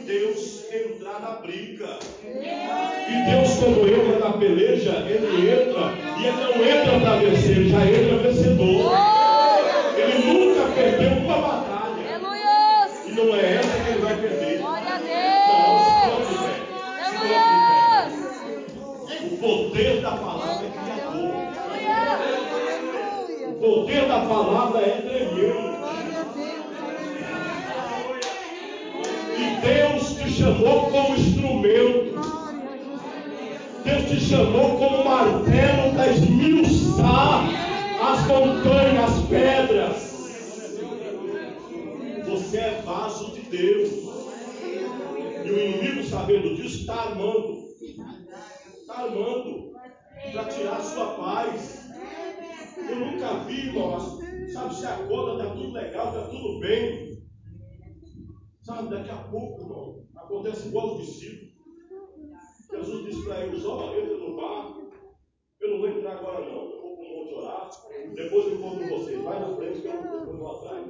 [0.05, 1.97] Deus entrar na briga.
[2.23, 3.94] E Deus, na
[4.37, 8.91] peleja, ele entra e ele não entra para vencer, ele já entra vencedor.
[9.97, 12.19] Ele nunca perdeu uma batalha.
[13.05, 14.59] E não é essa que ele vai perder.
[14.59, 14.77] Não,
[16.25, 16.55] se fé.
[19.23, 21.33] O poder da palavra é criador.
[23.47, 25.75] O poder da palavra é tremendo.
[29.37, 31.34] E Deus te chamou como instrumento.
[34.07, 37.49] Te chamou como martelo para esmiuçar
[37.99, 40.15] as montanhas, as pedras.
[42.25, 43.89] Você é vaso de Deus.
[45.43, 47.67] E o inimigo, sabendo disso, está armando.
[48.79, 49.71] Está armando
[50.31, 51.89] para tirar a sua paz.
[52.77, 54.19] Eu nunca vi, irmão,
[54.53, 57.23] sabe, se acorda, está tudo legal, está tudo bem.
[58.61, 61.54] Sabe, daqui a pouco, irmão, acontece igual o discípulo.
[62.71, 64.91] Jesus disse para eles: Ó, entra no barco.
[65.61, 66.71] Eu não vou entrar agora, não.
[66.71, 67.69] Eu vou para o monte orar.
[68.13, 69.21] Depois eu vou com vocês.
[69.21, 70.85] Vai na frente que eu, eu vou atrás.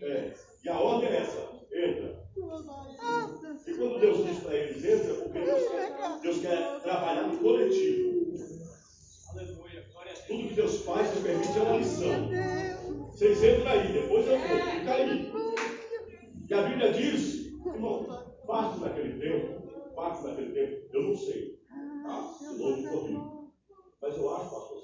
[0.00, 0.34] É.
[0.64, 2.28] E a ordem é essa: entra.
[3.66, 8.18] E quando Deus diz para eles: entra, é porque Deus, Deus quer trabalhar no coletivo.
[10.26, 12.28] Tudo que Deus faz e permite é uma lição.
[13.12, 15.32] Vocês entram aí, depois eu vou, fica aí.
[16.48, 18.04] E a Bíblia diz, irmão,
[18.46, 19.57] parte daquele tempo,
[19.98, 21.58] parte daquele tempo, eu não sei.
[22.04, 22.24] Tá?
[22.40, 23.48] Eu não me corrijo.
[24.00, 24.78] Mas eu acho, pastor,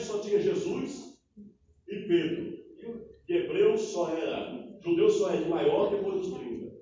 [0.00, 1.18] Só tinha Jesus
[1.88, 2.58] e Pedro.
[3.28, 6.72] E hebreu só era, judeu só é de maior depois dos 30.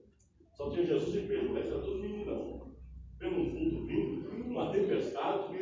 [0.53, 2.73] Só tinha Jesus e Pedro, mas era tudo meninão.
[3.19, 5.59] Vendo um vulto vindo, uma tempestade,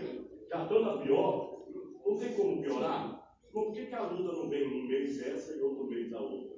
[0.50, 1.64] já estando a pior,
[2.04, 3.24] não tem como piorar.
[3.52, 6.56] Por que, que a luta não vem um mês essa e outro mês a outra?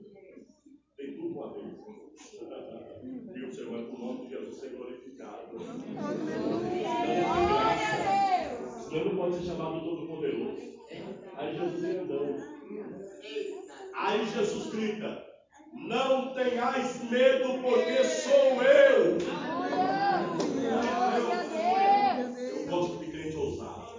[0.97, 1.77] Tem tudo uma vez.
[3.35, 5.59] E o Senhor, para o nome de Jesus ser glorificado.
[8.89, 10.66] Senão não pode ser chamado Todo-Poderoso.
[11.47, 12.43] Aí Jesus andando.
[13.95, 15.25] Aí Jesus grita:
[15.75, 19.19] Não tenhais medo, porque sou eu.
[22.51, 23.93] Eu gosto de crente ousado.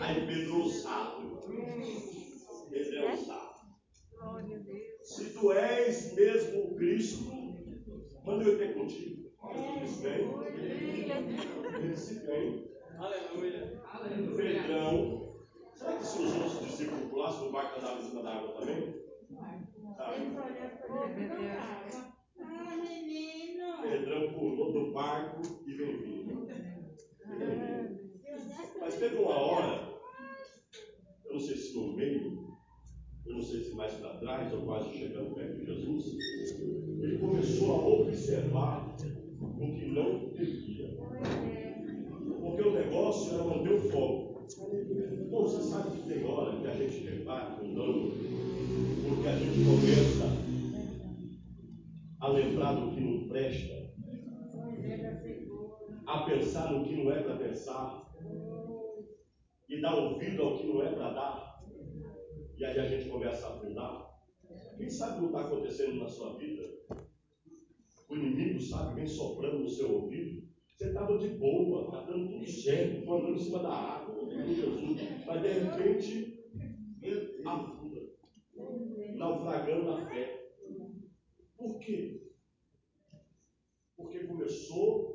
[0.00, 1.42] Aí Pedro ousado.
[2.70, 3.54] Pedro é ousado.
[5.02, 7.32] Se tu és mesmo o Cristo,
[8.24, 9.28] manda eu ter contigo.
[9.52, 10.30] Ele disse: Vem.
[11.74, 12.70] Ele disse: Vem.
[12.96, 13.82] Aleluia.
[14.36, 15.23] Pedrão.
[16.04, 18.94] Se os outros discípulos pulassem do barco andavam em cima da água também?
[19.98, 20.14] Ah.
[23.82, 26.46] Pedrão pulou do barco e vem vindo.
[28.80, 29.94] Mas teve uma hora,
[31.24, 32.54] eu não sei se no meio,
[33.24, 36.04] eu não sei se mais para trás ou quase chegando perto de Jesus,
[37.02, 38.94] ele começou a observar
[39.40, 40.98] o que não devia.
[42.42, 44.23] Porque o negócio era manter o foco.
[44.44, 48.10] Bom, você sabe que tem hora que a gente debate um dano,
[49.08, 50.24] porque a gente começa
[52.20, 53.90] a lembrar do que não presta,
[56.06, 58.12] a pensar no que não é para pensar,
[59.66, 61.64] e dar ouvido ao que não é para dar,
[62.58, 64.10] e aí a gente começa a afundar.
[64.76, 66.62] Quem sabe o que está acontecendo na sua vida?
[68.10, 70.43] O inimigo sabe, vem soprando no seu ouvido.
[70.74, 75.42] Você estava de boa, está dando tudo certo, andando em cima da água, Jesus, mas
[75.42, 76.34] de repente
[77.46, 78.00] afunda,
[79.14, 80.50] naufragando a fé.
[81.56, 82.32] Por quê?
[83.96, 85.14] Porque começou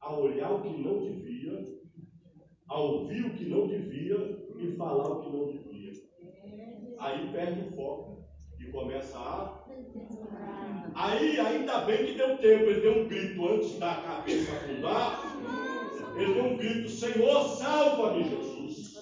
[0.00, 1.80] a olhar o que não devia,
[2.66, 4.16] a ouvir o que não devia
[4.58, 5.92] e falar o que não devia.
[6.98, 8.24] Aí perde o foco
[8.58, 9.57] e começa a.
[11.08, 15.22] Aí, ainda bem que deu tempo, ele deu um grito antes da cabeça afundar.
[16.16, 18.94] Ele deu um grito: Senhor, salva-me, Jesus.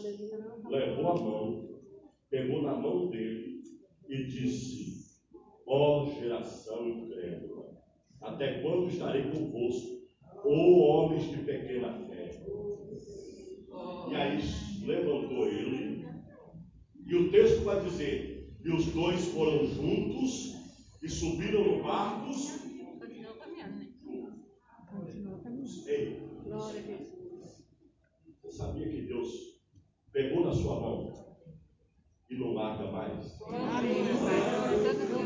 [0.69, 1.69] Levou a mão,
[2.31, 3.61] pegou na mão dele
[4.09, 5.21] e disse:
[5.67, 7.65] Ó oh, geração incrédula,
[8.23, 10.03] até quando estarei convosco,
[10.45, 12.31] ó oh, homens de pequena fé?
[14.11, 14.41] E aí
[14.85, 16.07] levantou ele
[17.05, 20.56] e o texto vai dizer: e os dois foram juntos
[21.07, 22.27] e subiram no barco.
[22.27, 23.87] Continuou caminhando, né?
[25.87, 26.21] Ei.
[28.43, 29.29] Você sabia que Deus
[30.13, 31.13] pegou na sua mão
[32.29, 33.39] e não larga mais?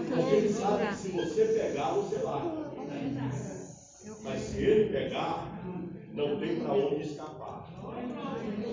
[0.09, 2.73] Porque ele sabe que se você pegar, você larga.
[4.23, 5.65] Mas se ele pegar,
[6.13, 7.71] não tem para onde escapar.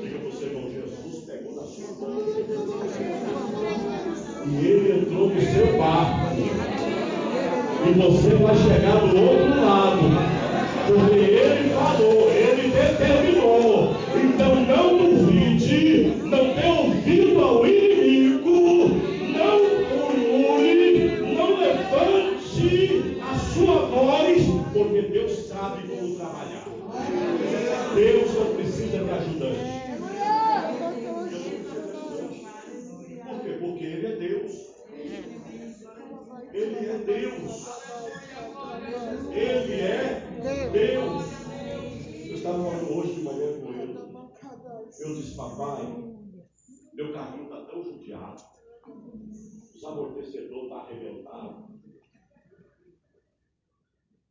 [0.01, 2.19] Diga para o seu irmão, Jesus pegou na sua mão
[4.49, 6.66] e ele entrou no seu barco.
[7.85, 9.99] E você vai chegar do outro lado.
[10.87, 13.95] Porque ele falou, ele determinou.
[14.15, 15.36] Então não duvide.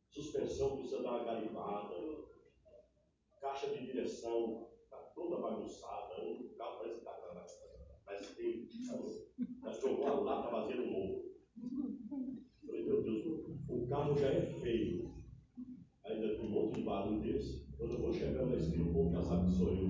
[0.09, 1.95] Suspensão precisa dar uma garibada.
[3.39, 6.15] Caixa de direção está toda bagunçada.
[6.23, 7.17] O carro parece que está
[8.05, 8.67] mas tem.
[9.61, 11.23] Mas jogou a lata vazia no morro.
[12.65, 15.13] Falei, meu Deus, o carro já é feio.
[16.05, 17.67] Ainda tem um monte de barulho desse.
[17.77, 19.87] Quando eu vou chegando na esquina, o povo já sabe que sou eu.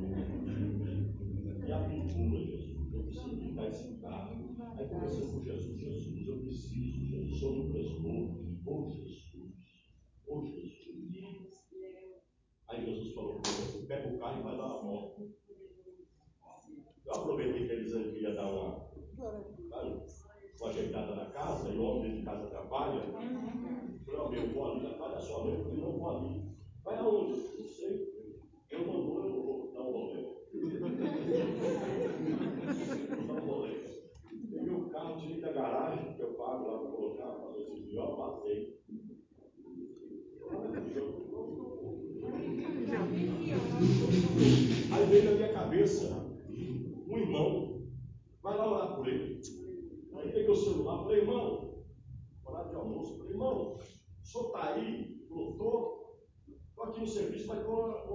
[1.66, 2.94] E a pintura, Jesus?
[2.94, 4.47] Eu preciso pintar esse carro.
[4.78, 8.30] Aí começou com Jesus, Jesus, eu preciso, Jesus, sou Lucas Boa,
[8.64, 9.07] hoje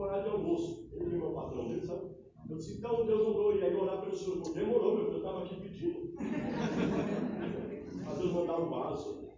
[0.02, 0.88] horário de almoço.
[0.92, 2.10] Ele não é meu patrão dele, sabe?
[2.48, 4.42] Eu disse, então Deus mandou ir aí orar pelo senhor.
[4.52, 6.14] Demorou, meu, eu estava aqui pedindo.
[8.04, 9.31] Mas Deus mandava o vaso.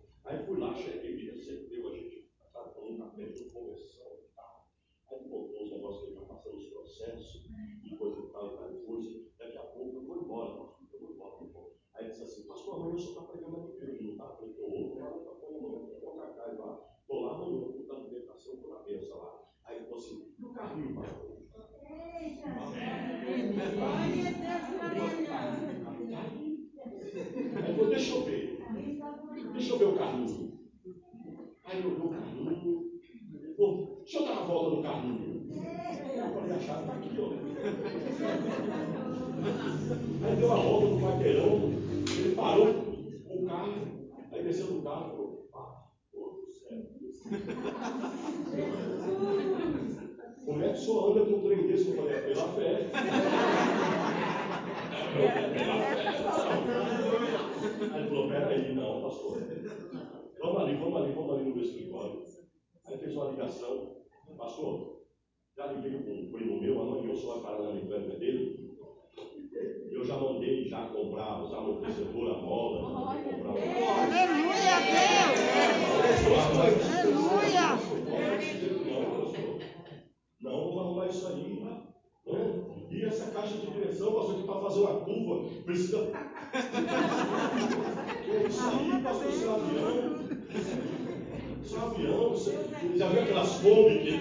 [92.97, 94.21] Já viu aquelas fome que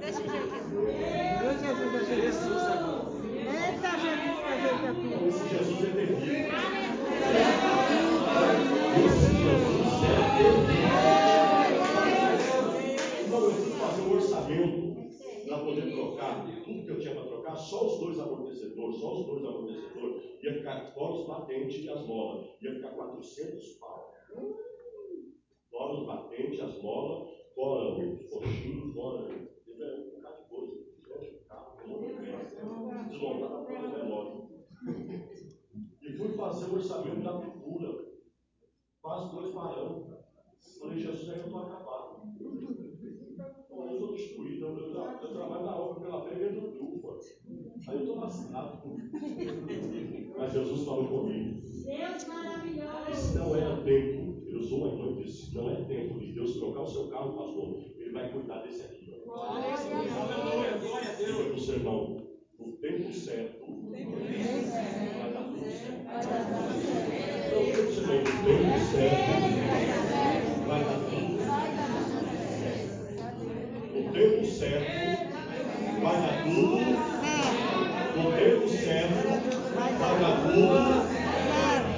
[0.00, 0.24] Deixa o
[2.06, 2.62] Jesus.
[2.62, 3.12] Agora.
[3.36, 5.26] Eita, Jesus.
[5.26, 6.58] Esse Jesus é terrível.
[9.06, 10.66] Esse Jesus é terrível.
[13.26, 14.96] Então, eu fui fazer um orçamento
[15.46, 19.26] para poder trocar tudo que eu tinha para trocar, só os dois amortecedores, só os
[19.26, 24.14] dois amortecedores, ia ficar fora os batentes e as molas, ia ficar 400 pau.
[25.70, 30.74] Fora os batentes, as molas, fora os coxinhos, fora um bocado de coisa.
[31.06, 32.60] O carro, um monte de peça,
[33.08, 34.48] desmontar a própria relógio.
[36.02, 38.06] E fui fazer o orçamento da pintura.
[39.00, 40.06] Quase dois barão.
[40.80, 42.16] Falei, Jesus, aí eu estou acabado.
[43.68, 47.18] Pô, eu estou destruído, eu, eu, eu trabalho na obra pela pega do Trufa.
[47.88, 48.82] Aí eu estou lascado.
[50.36, 51.60] Mas Jesus falou comigo.
[51.84, 53.10] Deus maravilhoso.
[53.10, 55.25] Esse não é tempo, eu sou uma irmã e disse,
[55.56, 57.78] não é tempo de Deus trocar o seu carro, pastor.
[57.98, 59.22] Ele vai cuidar desse aqui.
[59.24, 61.56] glória a Deus.
[61.56, 62.26] o seu irmão,
[62.58, 66.06] no tempo certo, vai dar tudo certo.
[67.46, 69.32] Então, irmão, no tempo certo,
[70.66, 71.38] vai dar tudo
[72.56, 72.96] certo.
[73.94, 74.90] No tempo certo,
[76.02, 77.16] vai dar tudo.
[78.16, 79.26] No tempo certo,
[79.98, 81.16] vai dar tudo.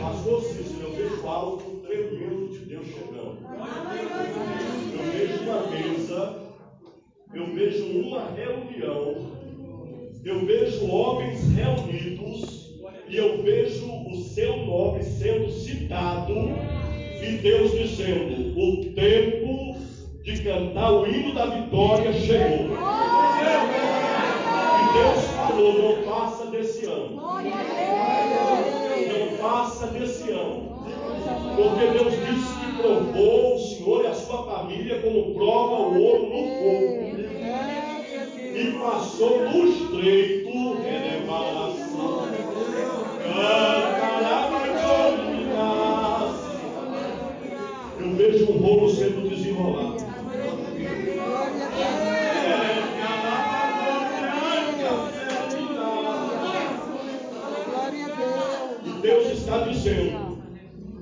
[0.01, 3.39] Pastor Cícero, eu vejo algo tremendo de Deus chegando.
[4.93, 6.21] Eu vejo uma mesa,
[7.39, 9.15] eu vejo uma reunião,
[10.25, 12.75] eu vejo homens reunidos
[13.09, 19.77] e eu vejo o seu nome sendo citado e Deus dizendo: o tempo
[20.25, 22.67] de cantar o hino da vitória chegou.
[24.75, 27.15] E Deus falou: não passa desse ano.
[29.07, 30.77] Não passa desse ano.
[31.55, 36.23] Porque Deus disse que provou o Senhor e a sua família como prova o ouro
[36.25, 37.08] no fogo.
[38.59, 40.49] E passou no estreito,
[40.85, 42.29] elevação.
[48.01, 49.99] Eu vejo um rolo sendo desenrolado.
[58.85, 60.39] E Deus está dizendo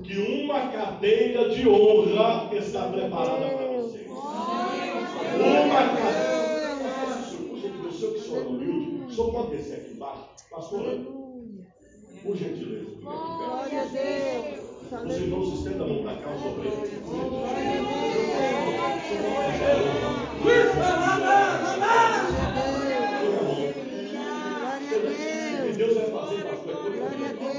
[0.03, 4.07] que uma cadeira de honra está preparada para vocês.
[4.07, 6.37] Uma cadeira.
[7.47, 10.27] Por gentileza, o senhor que senhor é humilde, o senhor pode descer aqui embaixo?
[10.51, 10.97] Pastora,
[12.23, 13.85] por gentileza, Glória a.
[13.85, 14.67] Deus.
[15.05, 17.97] Os irmãos estendam a mão para cá, os obreiros.
[24.37, 27.57] E Deus vai fazer, pastor, é coisa Glória a grande.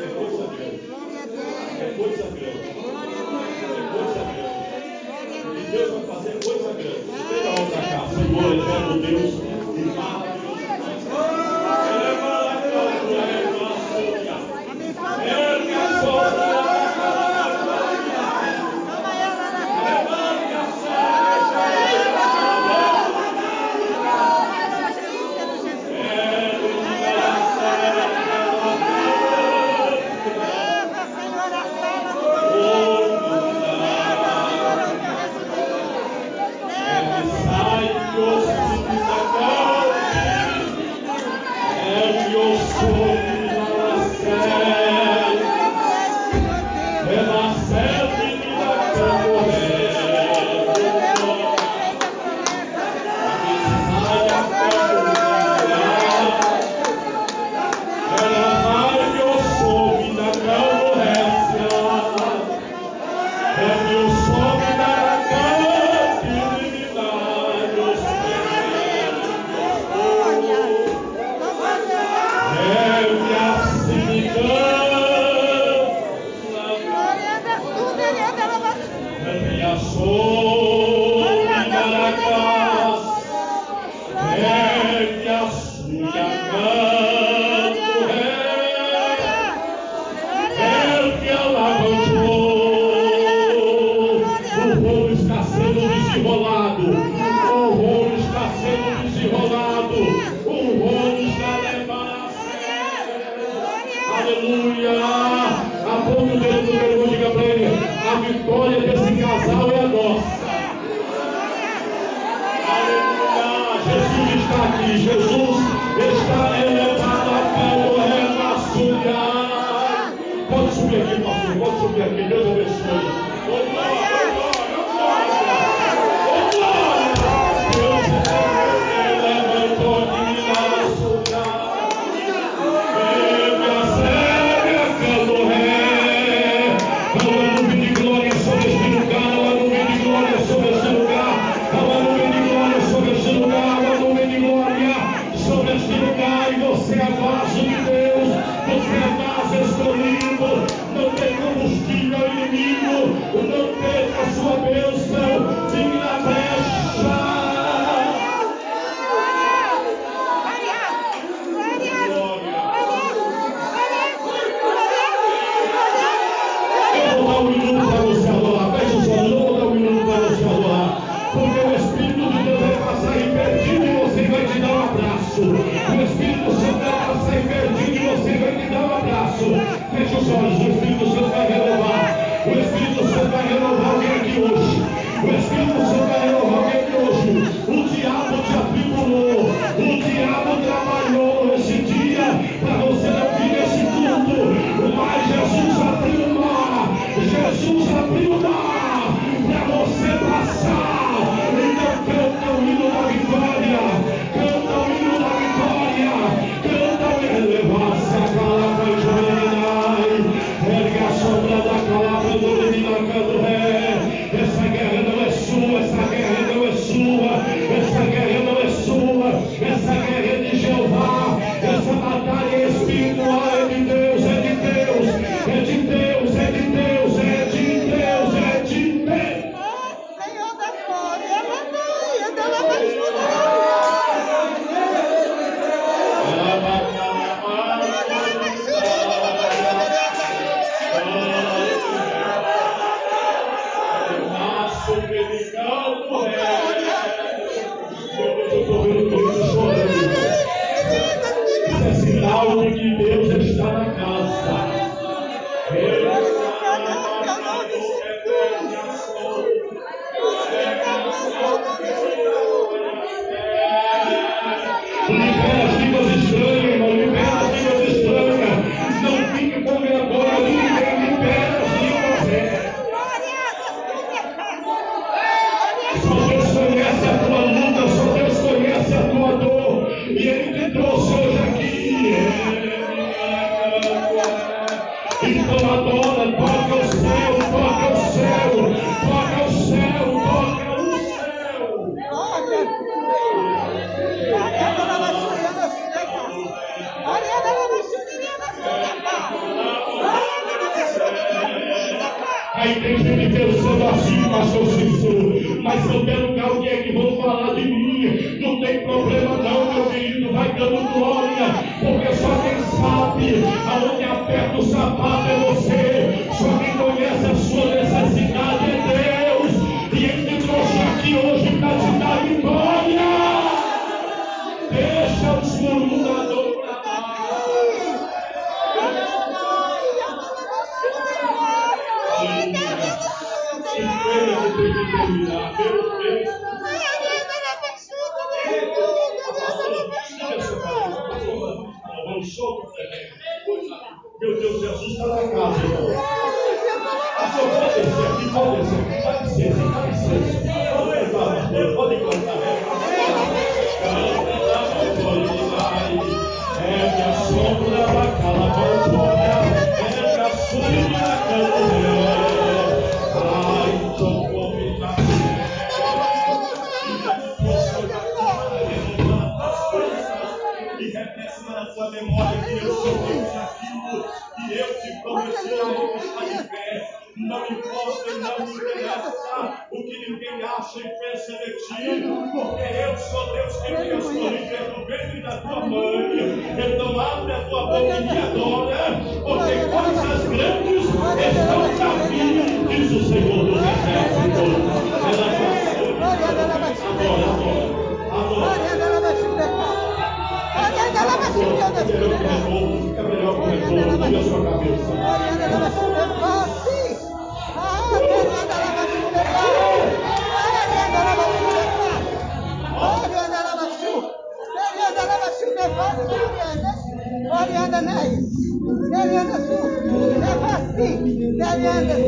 [0.00, 0.78] É coisa grande.
[0.86, 1.96] Glória a É Deus.
[1.96, 2.66] coisa grande.
[2.66, 4.60] É coisa grande.
[5.58, 7.00] E Deus vai fazer coisa grande.
[7.00, 9.29] Estenda a mão para cá, Senhor, eterno Deus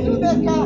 [0.05, 0.63] Aleluia.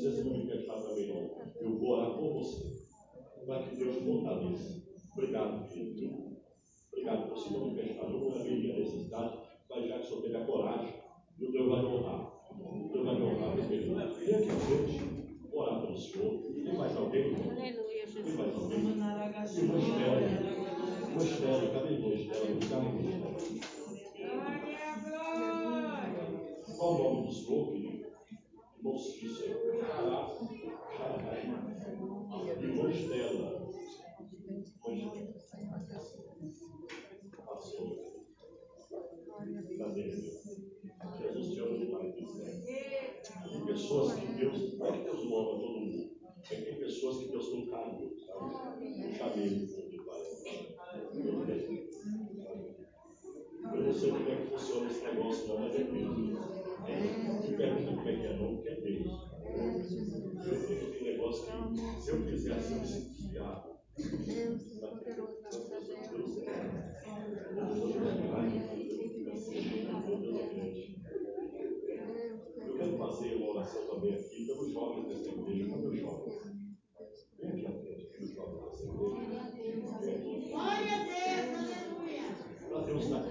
[0.00, 1.30] Precisa se manifestar também, não.
[1.60, 2.86] Eu vou orar por você,
[3.46, 4.82] para que Deus fortaleça.
[5.12, 6.38] Obrigado, filho.
[6.90, 8.08] Obrigado por se manifestar.
[8.08, 10.94] Não haveria necessidade, mas já que o senhor teve a coragem,
[11.38, 12.32] e o Deus vai honrar.
[12.92, 13.94] Deus vai honrar, querido.
[13.94, 14.04] Vem
[14.34, 14.48] aqui
[15.50, 16.40] vou orar pelo senhor.
[16.40, 17.34] Tem mais alguém?
[17.34, 18.36] Aleluia, Tem Jesus.
[18.36, 18.78] mais alguém?
[18.78, 20.20] Irmã Estela.
[21.10, 22.54] Irmã Estela, cadê a irmã Estela?
[22.54, 23.30] Buscar a irmã Estela.
[26.78, 28.10] Qual o nome do senhor, querido?
[28.78, 28.96] Irmão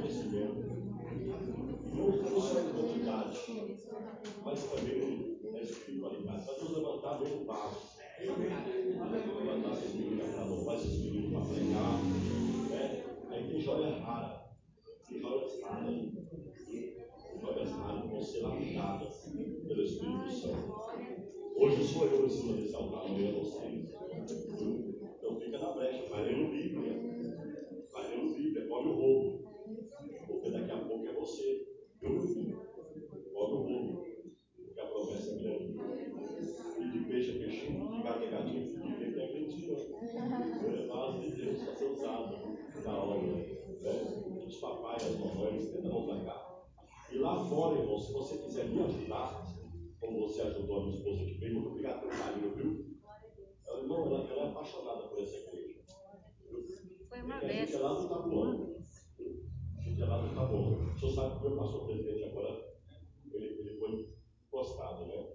[0.10, 0.66] Crescimento.
[1.94, 3.38] Não, só em quantidade,
[4.44, 6.46] mas também na espiritualidade.
[6.46, 7.78] Para Deus levantar mesmo vaso.
[8.20, 12.04] Levantar esses meninos para louvar, esses meninos para pregar.
[12.72, 13.04] Né?
[13.30, 14.50] Aí tem joia rara.
[15.08, 15.96] Tem joias raras.
[17.40, 19.32] Joias raras vão ser lapidadas
[19.68, 20.74] pelo Espírito Santo.
[21.56, 23.94] Hoje sou eu em cima desse altar, amanhã vocês.
[25.20, 26.94] Então fica na brecha, vai lendo Bíblia.
[27.94, 29.50] Vai lendo Bíblia, come o roubo.
[30.30, 31.68] Porque daqui a pouco é você.
[32.02, 32.62] Eu meu filho.
[33.34, 34.06] Come o roubo.
[34.56, 35.78] Porque a promessa é grande.
[36.80, 39.74] E de peixe a peixinho, de gato a gatinho, de quem é mentira.
[39.74, 42.38] Eu é vaso de Deus para ser usado
[42.86, 43.28] na obra.
[43.28, 44.44] Né?
[44.48, 46.64] Os papais, as mamães, tenta mão para cá.
[47.12, 49.44] E lá fora, irmão, se você quiser me ajudar,
[50.00, 52.86] como você ajudou a minha esposa que veio, muito obrigado pelo carinho, viu?
[53.68, 55.82] Ela, irmão, ela, ela é apaixonada por essa igreja.
[56.50, 56.66] Viu?
[57.10, 57.80] Foi uma a gente é vez.
[57.80, 58.76] lá do Tabuão.
[59.78, 60.94] A gente é lá do Tabuão.
[60.94, 62.74] O senhor sabe que o meu pastor presidente agora,
[63.32, 64.18] ele, ele foi
[64.50, 65.34] postado, né?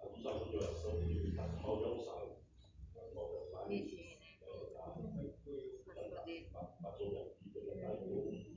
[0.00, 2.36] A dos ajuda de oração, ele está com mal de Alzheimer.
[2.94, 4.04] Tá com mal de
[6.26, 8.54] É, tá- tá- Passou minha filha, já está idoso.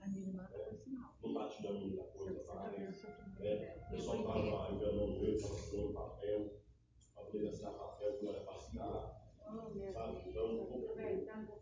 [1.21, 2.79] Não está te dando muita coisa mais.
[2.79, 3.83] Né?
[3.85, 6.61] O pessoal estava enganando ele, estava segurando papel,
[7.13, 9.17] para ele assinar papel que não era para assinar.
[9.93, 10.29] Sabe?
[10.29, 10.67] Então,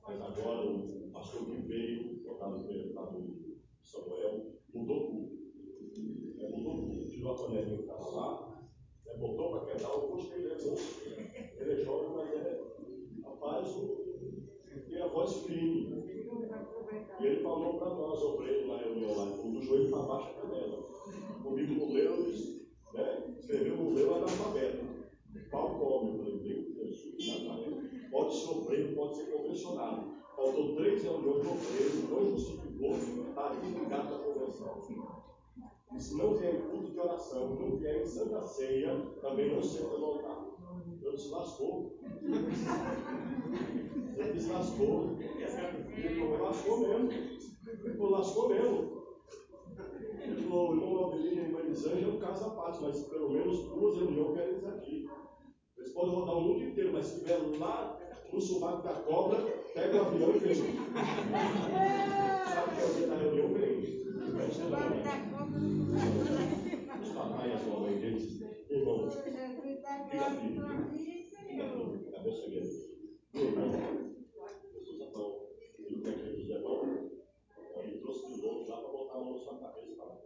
[0.07, 6.35] mas agora o pastor que veio, por causa do deputado Samuel, mudou tudo.
[6.39, 7.47] É, mudou tudo.
[7.47, 8.57] Tirou a panelinha que estava lá,
[9.05, 9.89] né, botou para quebrar.
[9.91, 11.01] Eu gostei dele, moço.
[11.05, 12.61] Ele é jovem, mas é.
[13.23, 14.05] Rapaz, o-
[14.89, 16.05] tem a voz firme.
[17.19, 20.83] E ele falou para nós, obreiros, na reunião lá, do joelho para baixo a canela.
[21.43, 22.17] Comigo no leu,
[22.93, 23.35] né?
[23.39, 24.85] Escreveu no leu, analfabeto.
[25.51, 26.11] Pau come.
[26.11, 26.65] Eu falei, meu.
[28.11, 30.15] Pode ser obreiro, pode ser convencionado.
[30.35, 35.34] Faltou três reuniões de obreiro, não justificou, está aqui ligado da convenção.
[35.95, 39.63] E se não vier em culto de oração, não vier em santa ceia, também não
[39.63, 40.45] senta no altar.
[40.87, 41.97] Então se lascou.
[44.17, 45.17] Eu disse, lascou.
[45.17, 47.09] Eu lascou mesmo.
[47.85, 49.05] Eu lascou mesmo.
[50.21, 53.03] Ele falou, o irmão Aldelino e a irmã Elisângela é um caso à parte, mas
[53.03, 55.09] pelo menos duas reuniões quero eles aqui.
[55.77, 57.97] Eles podem rodar o mundo inteiro, mas se estiver lá
[58.33, 59.37] no sovaco da cobra,
[59.73, 60.55] pega o avião e vem.
[60.55, 60.73] Sabe
[62.75, 63.53] que é o dia da reunião?
[63.53, 63.95] Vem.
[67.01, 68.41] Está mais ou menos.
[68.69, 70.59] Irmão, fica firme.
[71.47, 72.65] Fica firme, cabeça erguida.
[73.33, 75.47] Meu irmão, o Japão,
[75.79, 76.81] ele tem aqui do bom.
[77.77, 80.17] ele trouxe de novo já para botar a mão na sua cabeça e falar: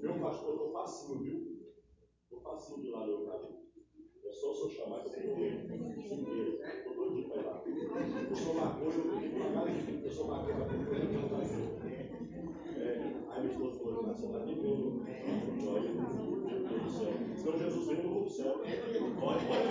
[0.00, 1.72] Meu pastor, estou facinho, viu?
[2.24, 3.63] Estou facinho de lá no meu caminho.
[4.44, 4.68] Só se né?
[4.68, 4.68] né?
[4.68, 6.60] eu chamar que eu vou comer.
[6.84, 7.62] Eu vou de pai lá.
[8.28, 9.70] Eu sou maconha, eu vim pra casa,
[10.04, 11.56] eu sou maconha, eu vim pra casa.
[12.76, 12.86] É,
[13.30, 15.02] aí minha esposa falou, mas você vai de novo.
[15.66, 16.92] Olha, meu Deus
[17.42, 18.60] do Jesus vem, eu vou pro céu.
[19.22, 19.70] Olha, olha.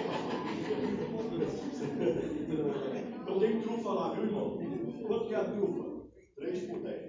[3.21, 4.57] Então tem trufa lá, viu, irmão?
[5.05, 5.83] Quanto que é a trufa?
[6.35, 7.02] 3 por 10.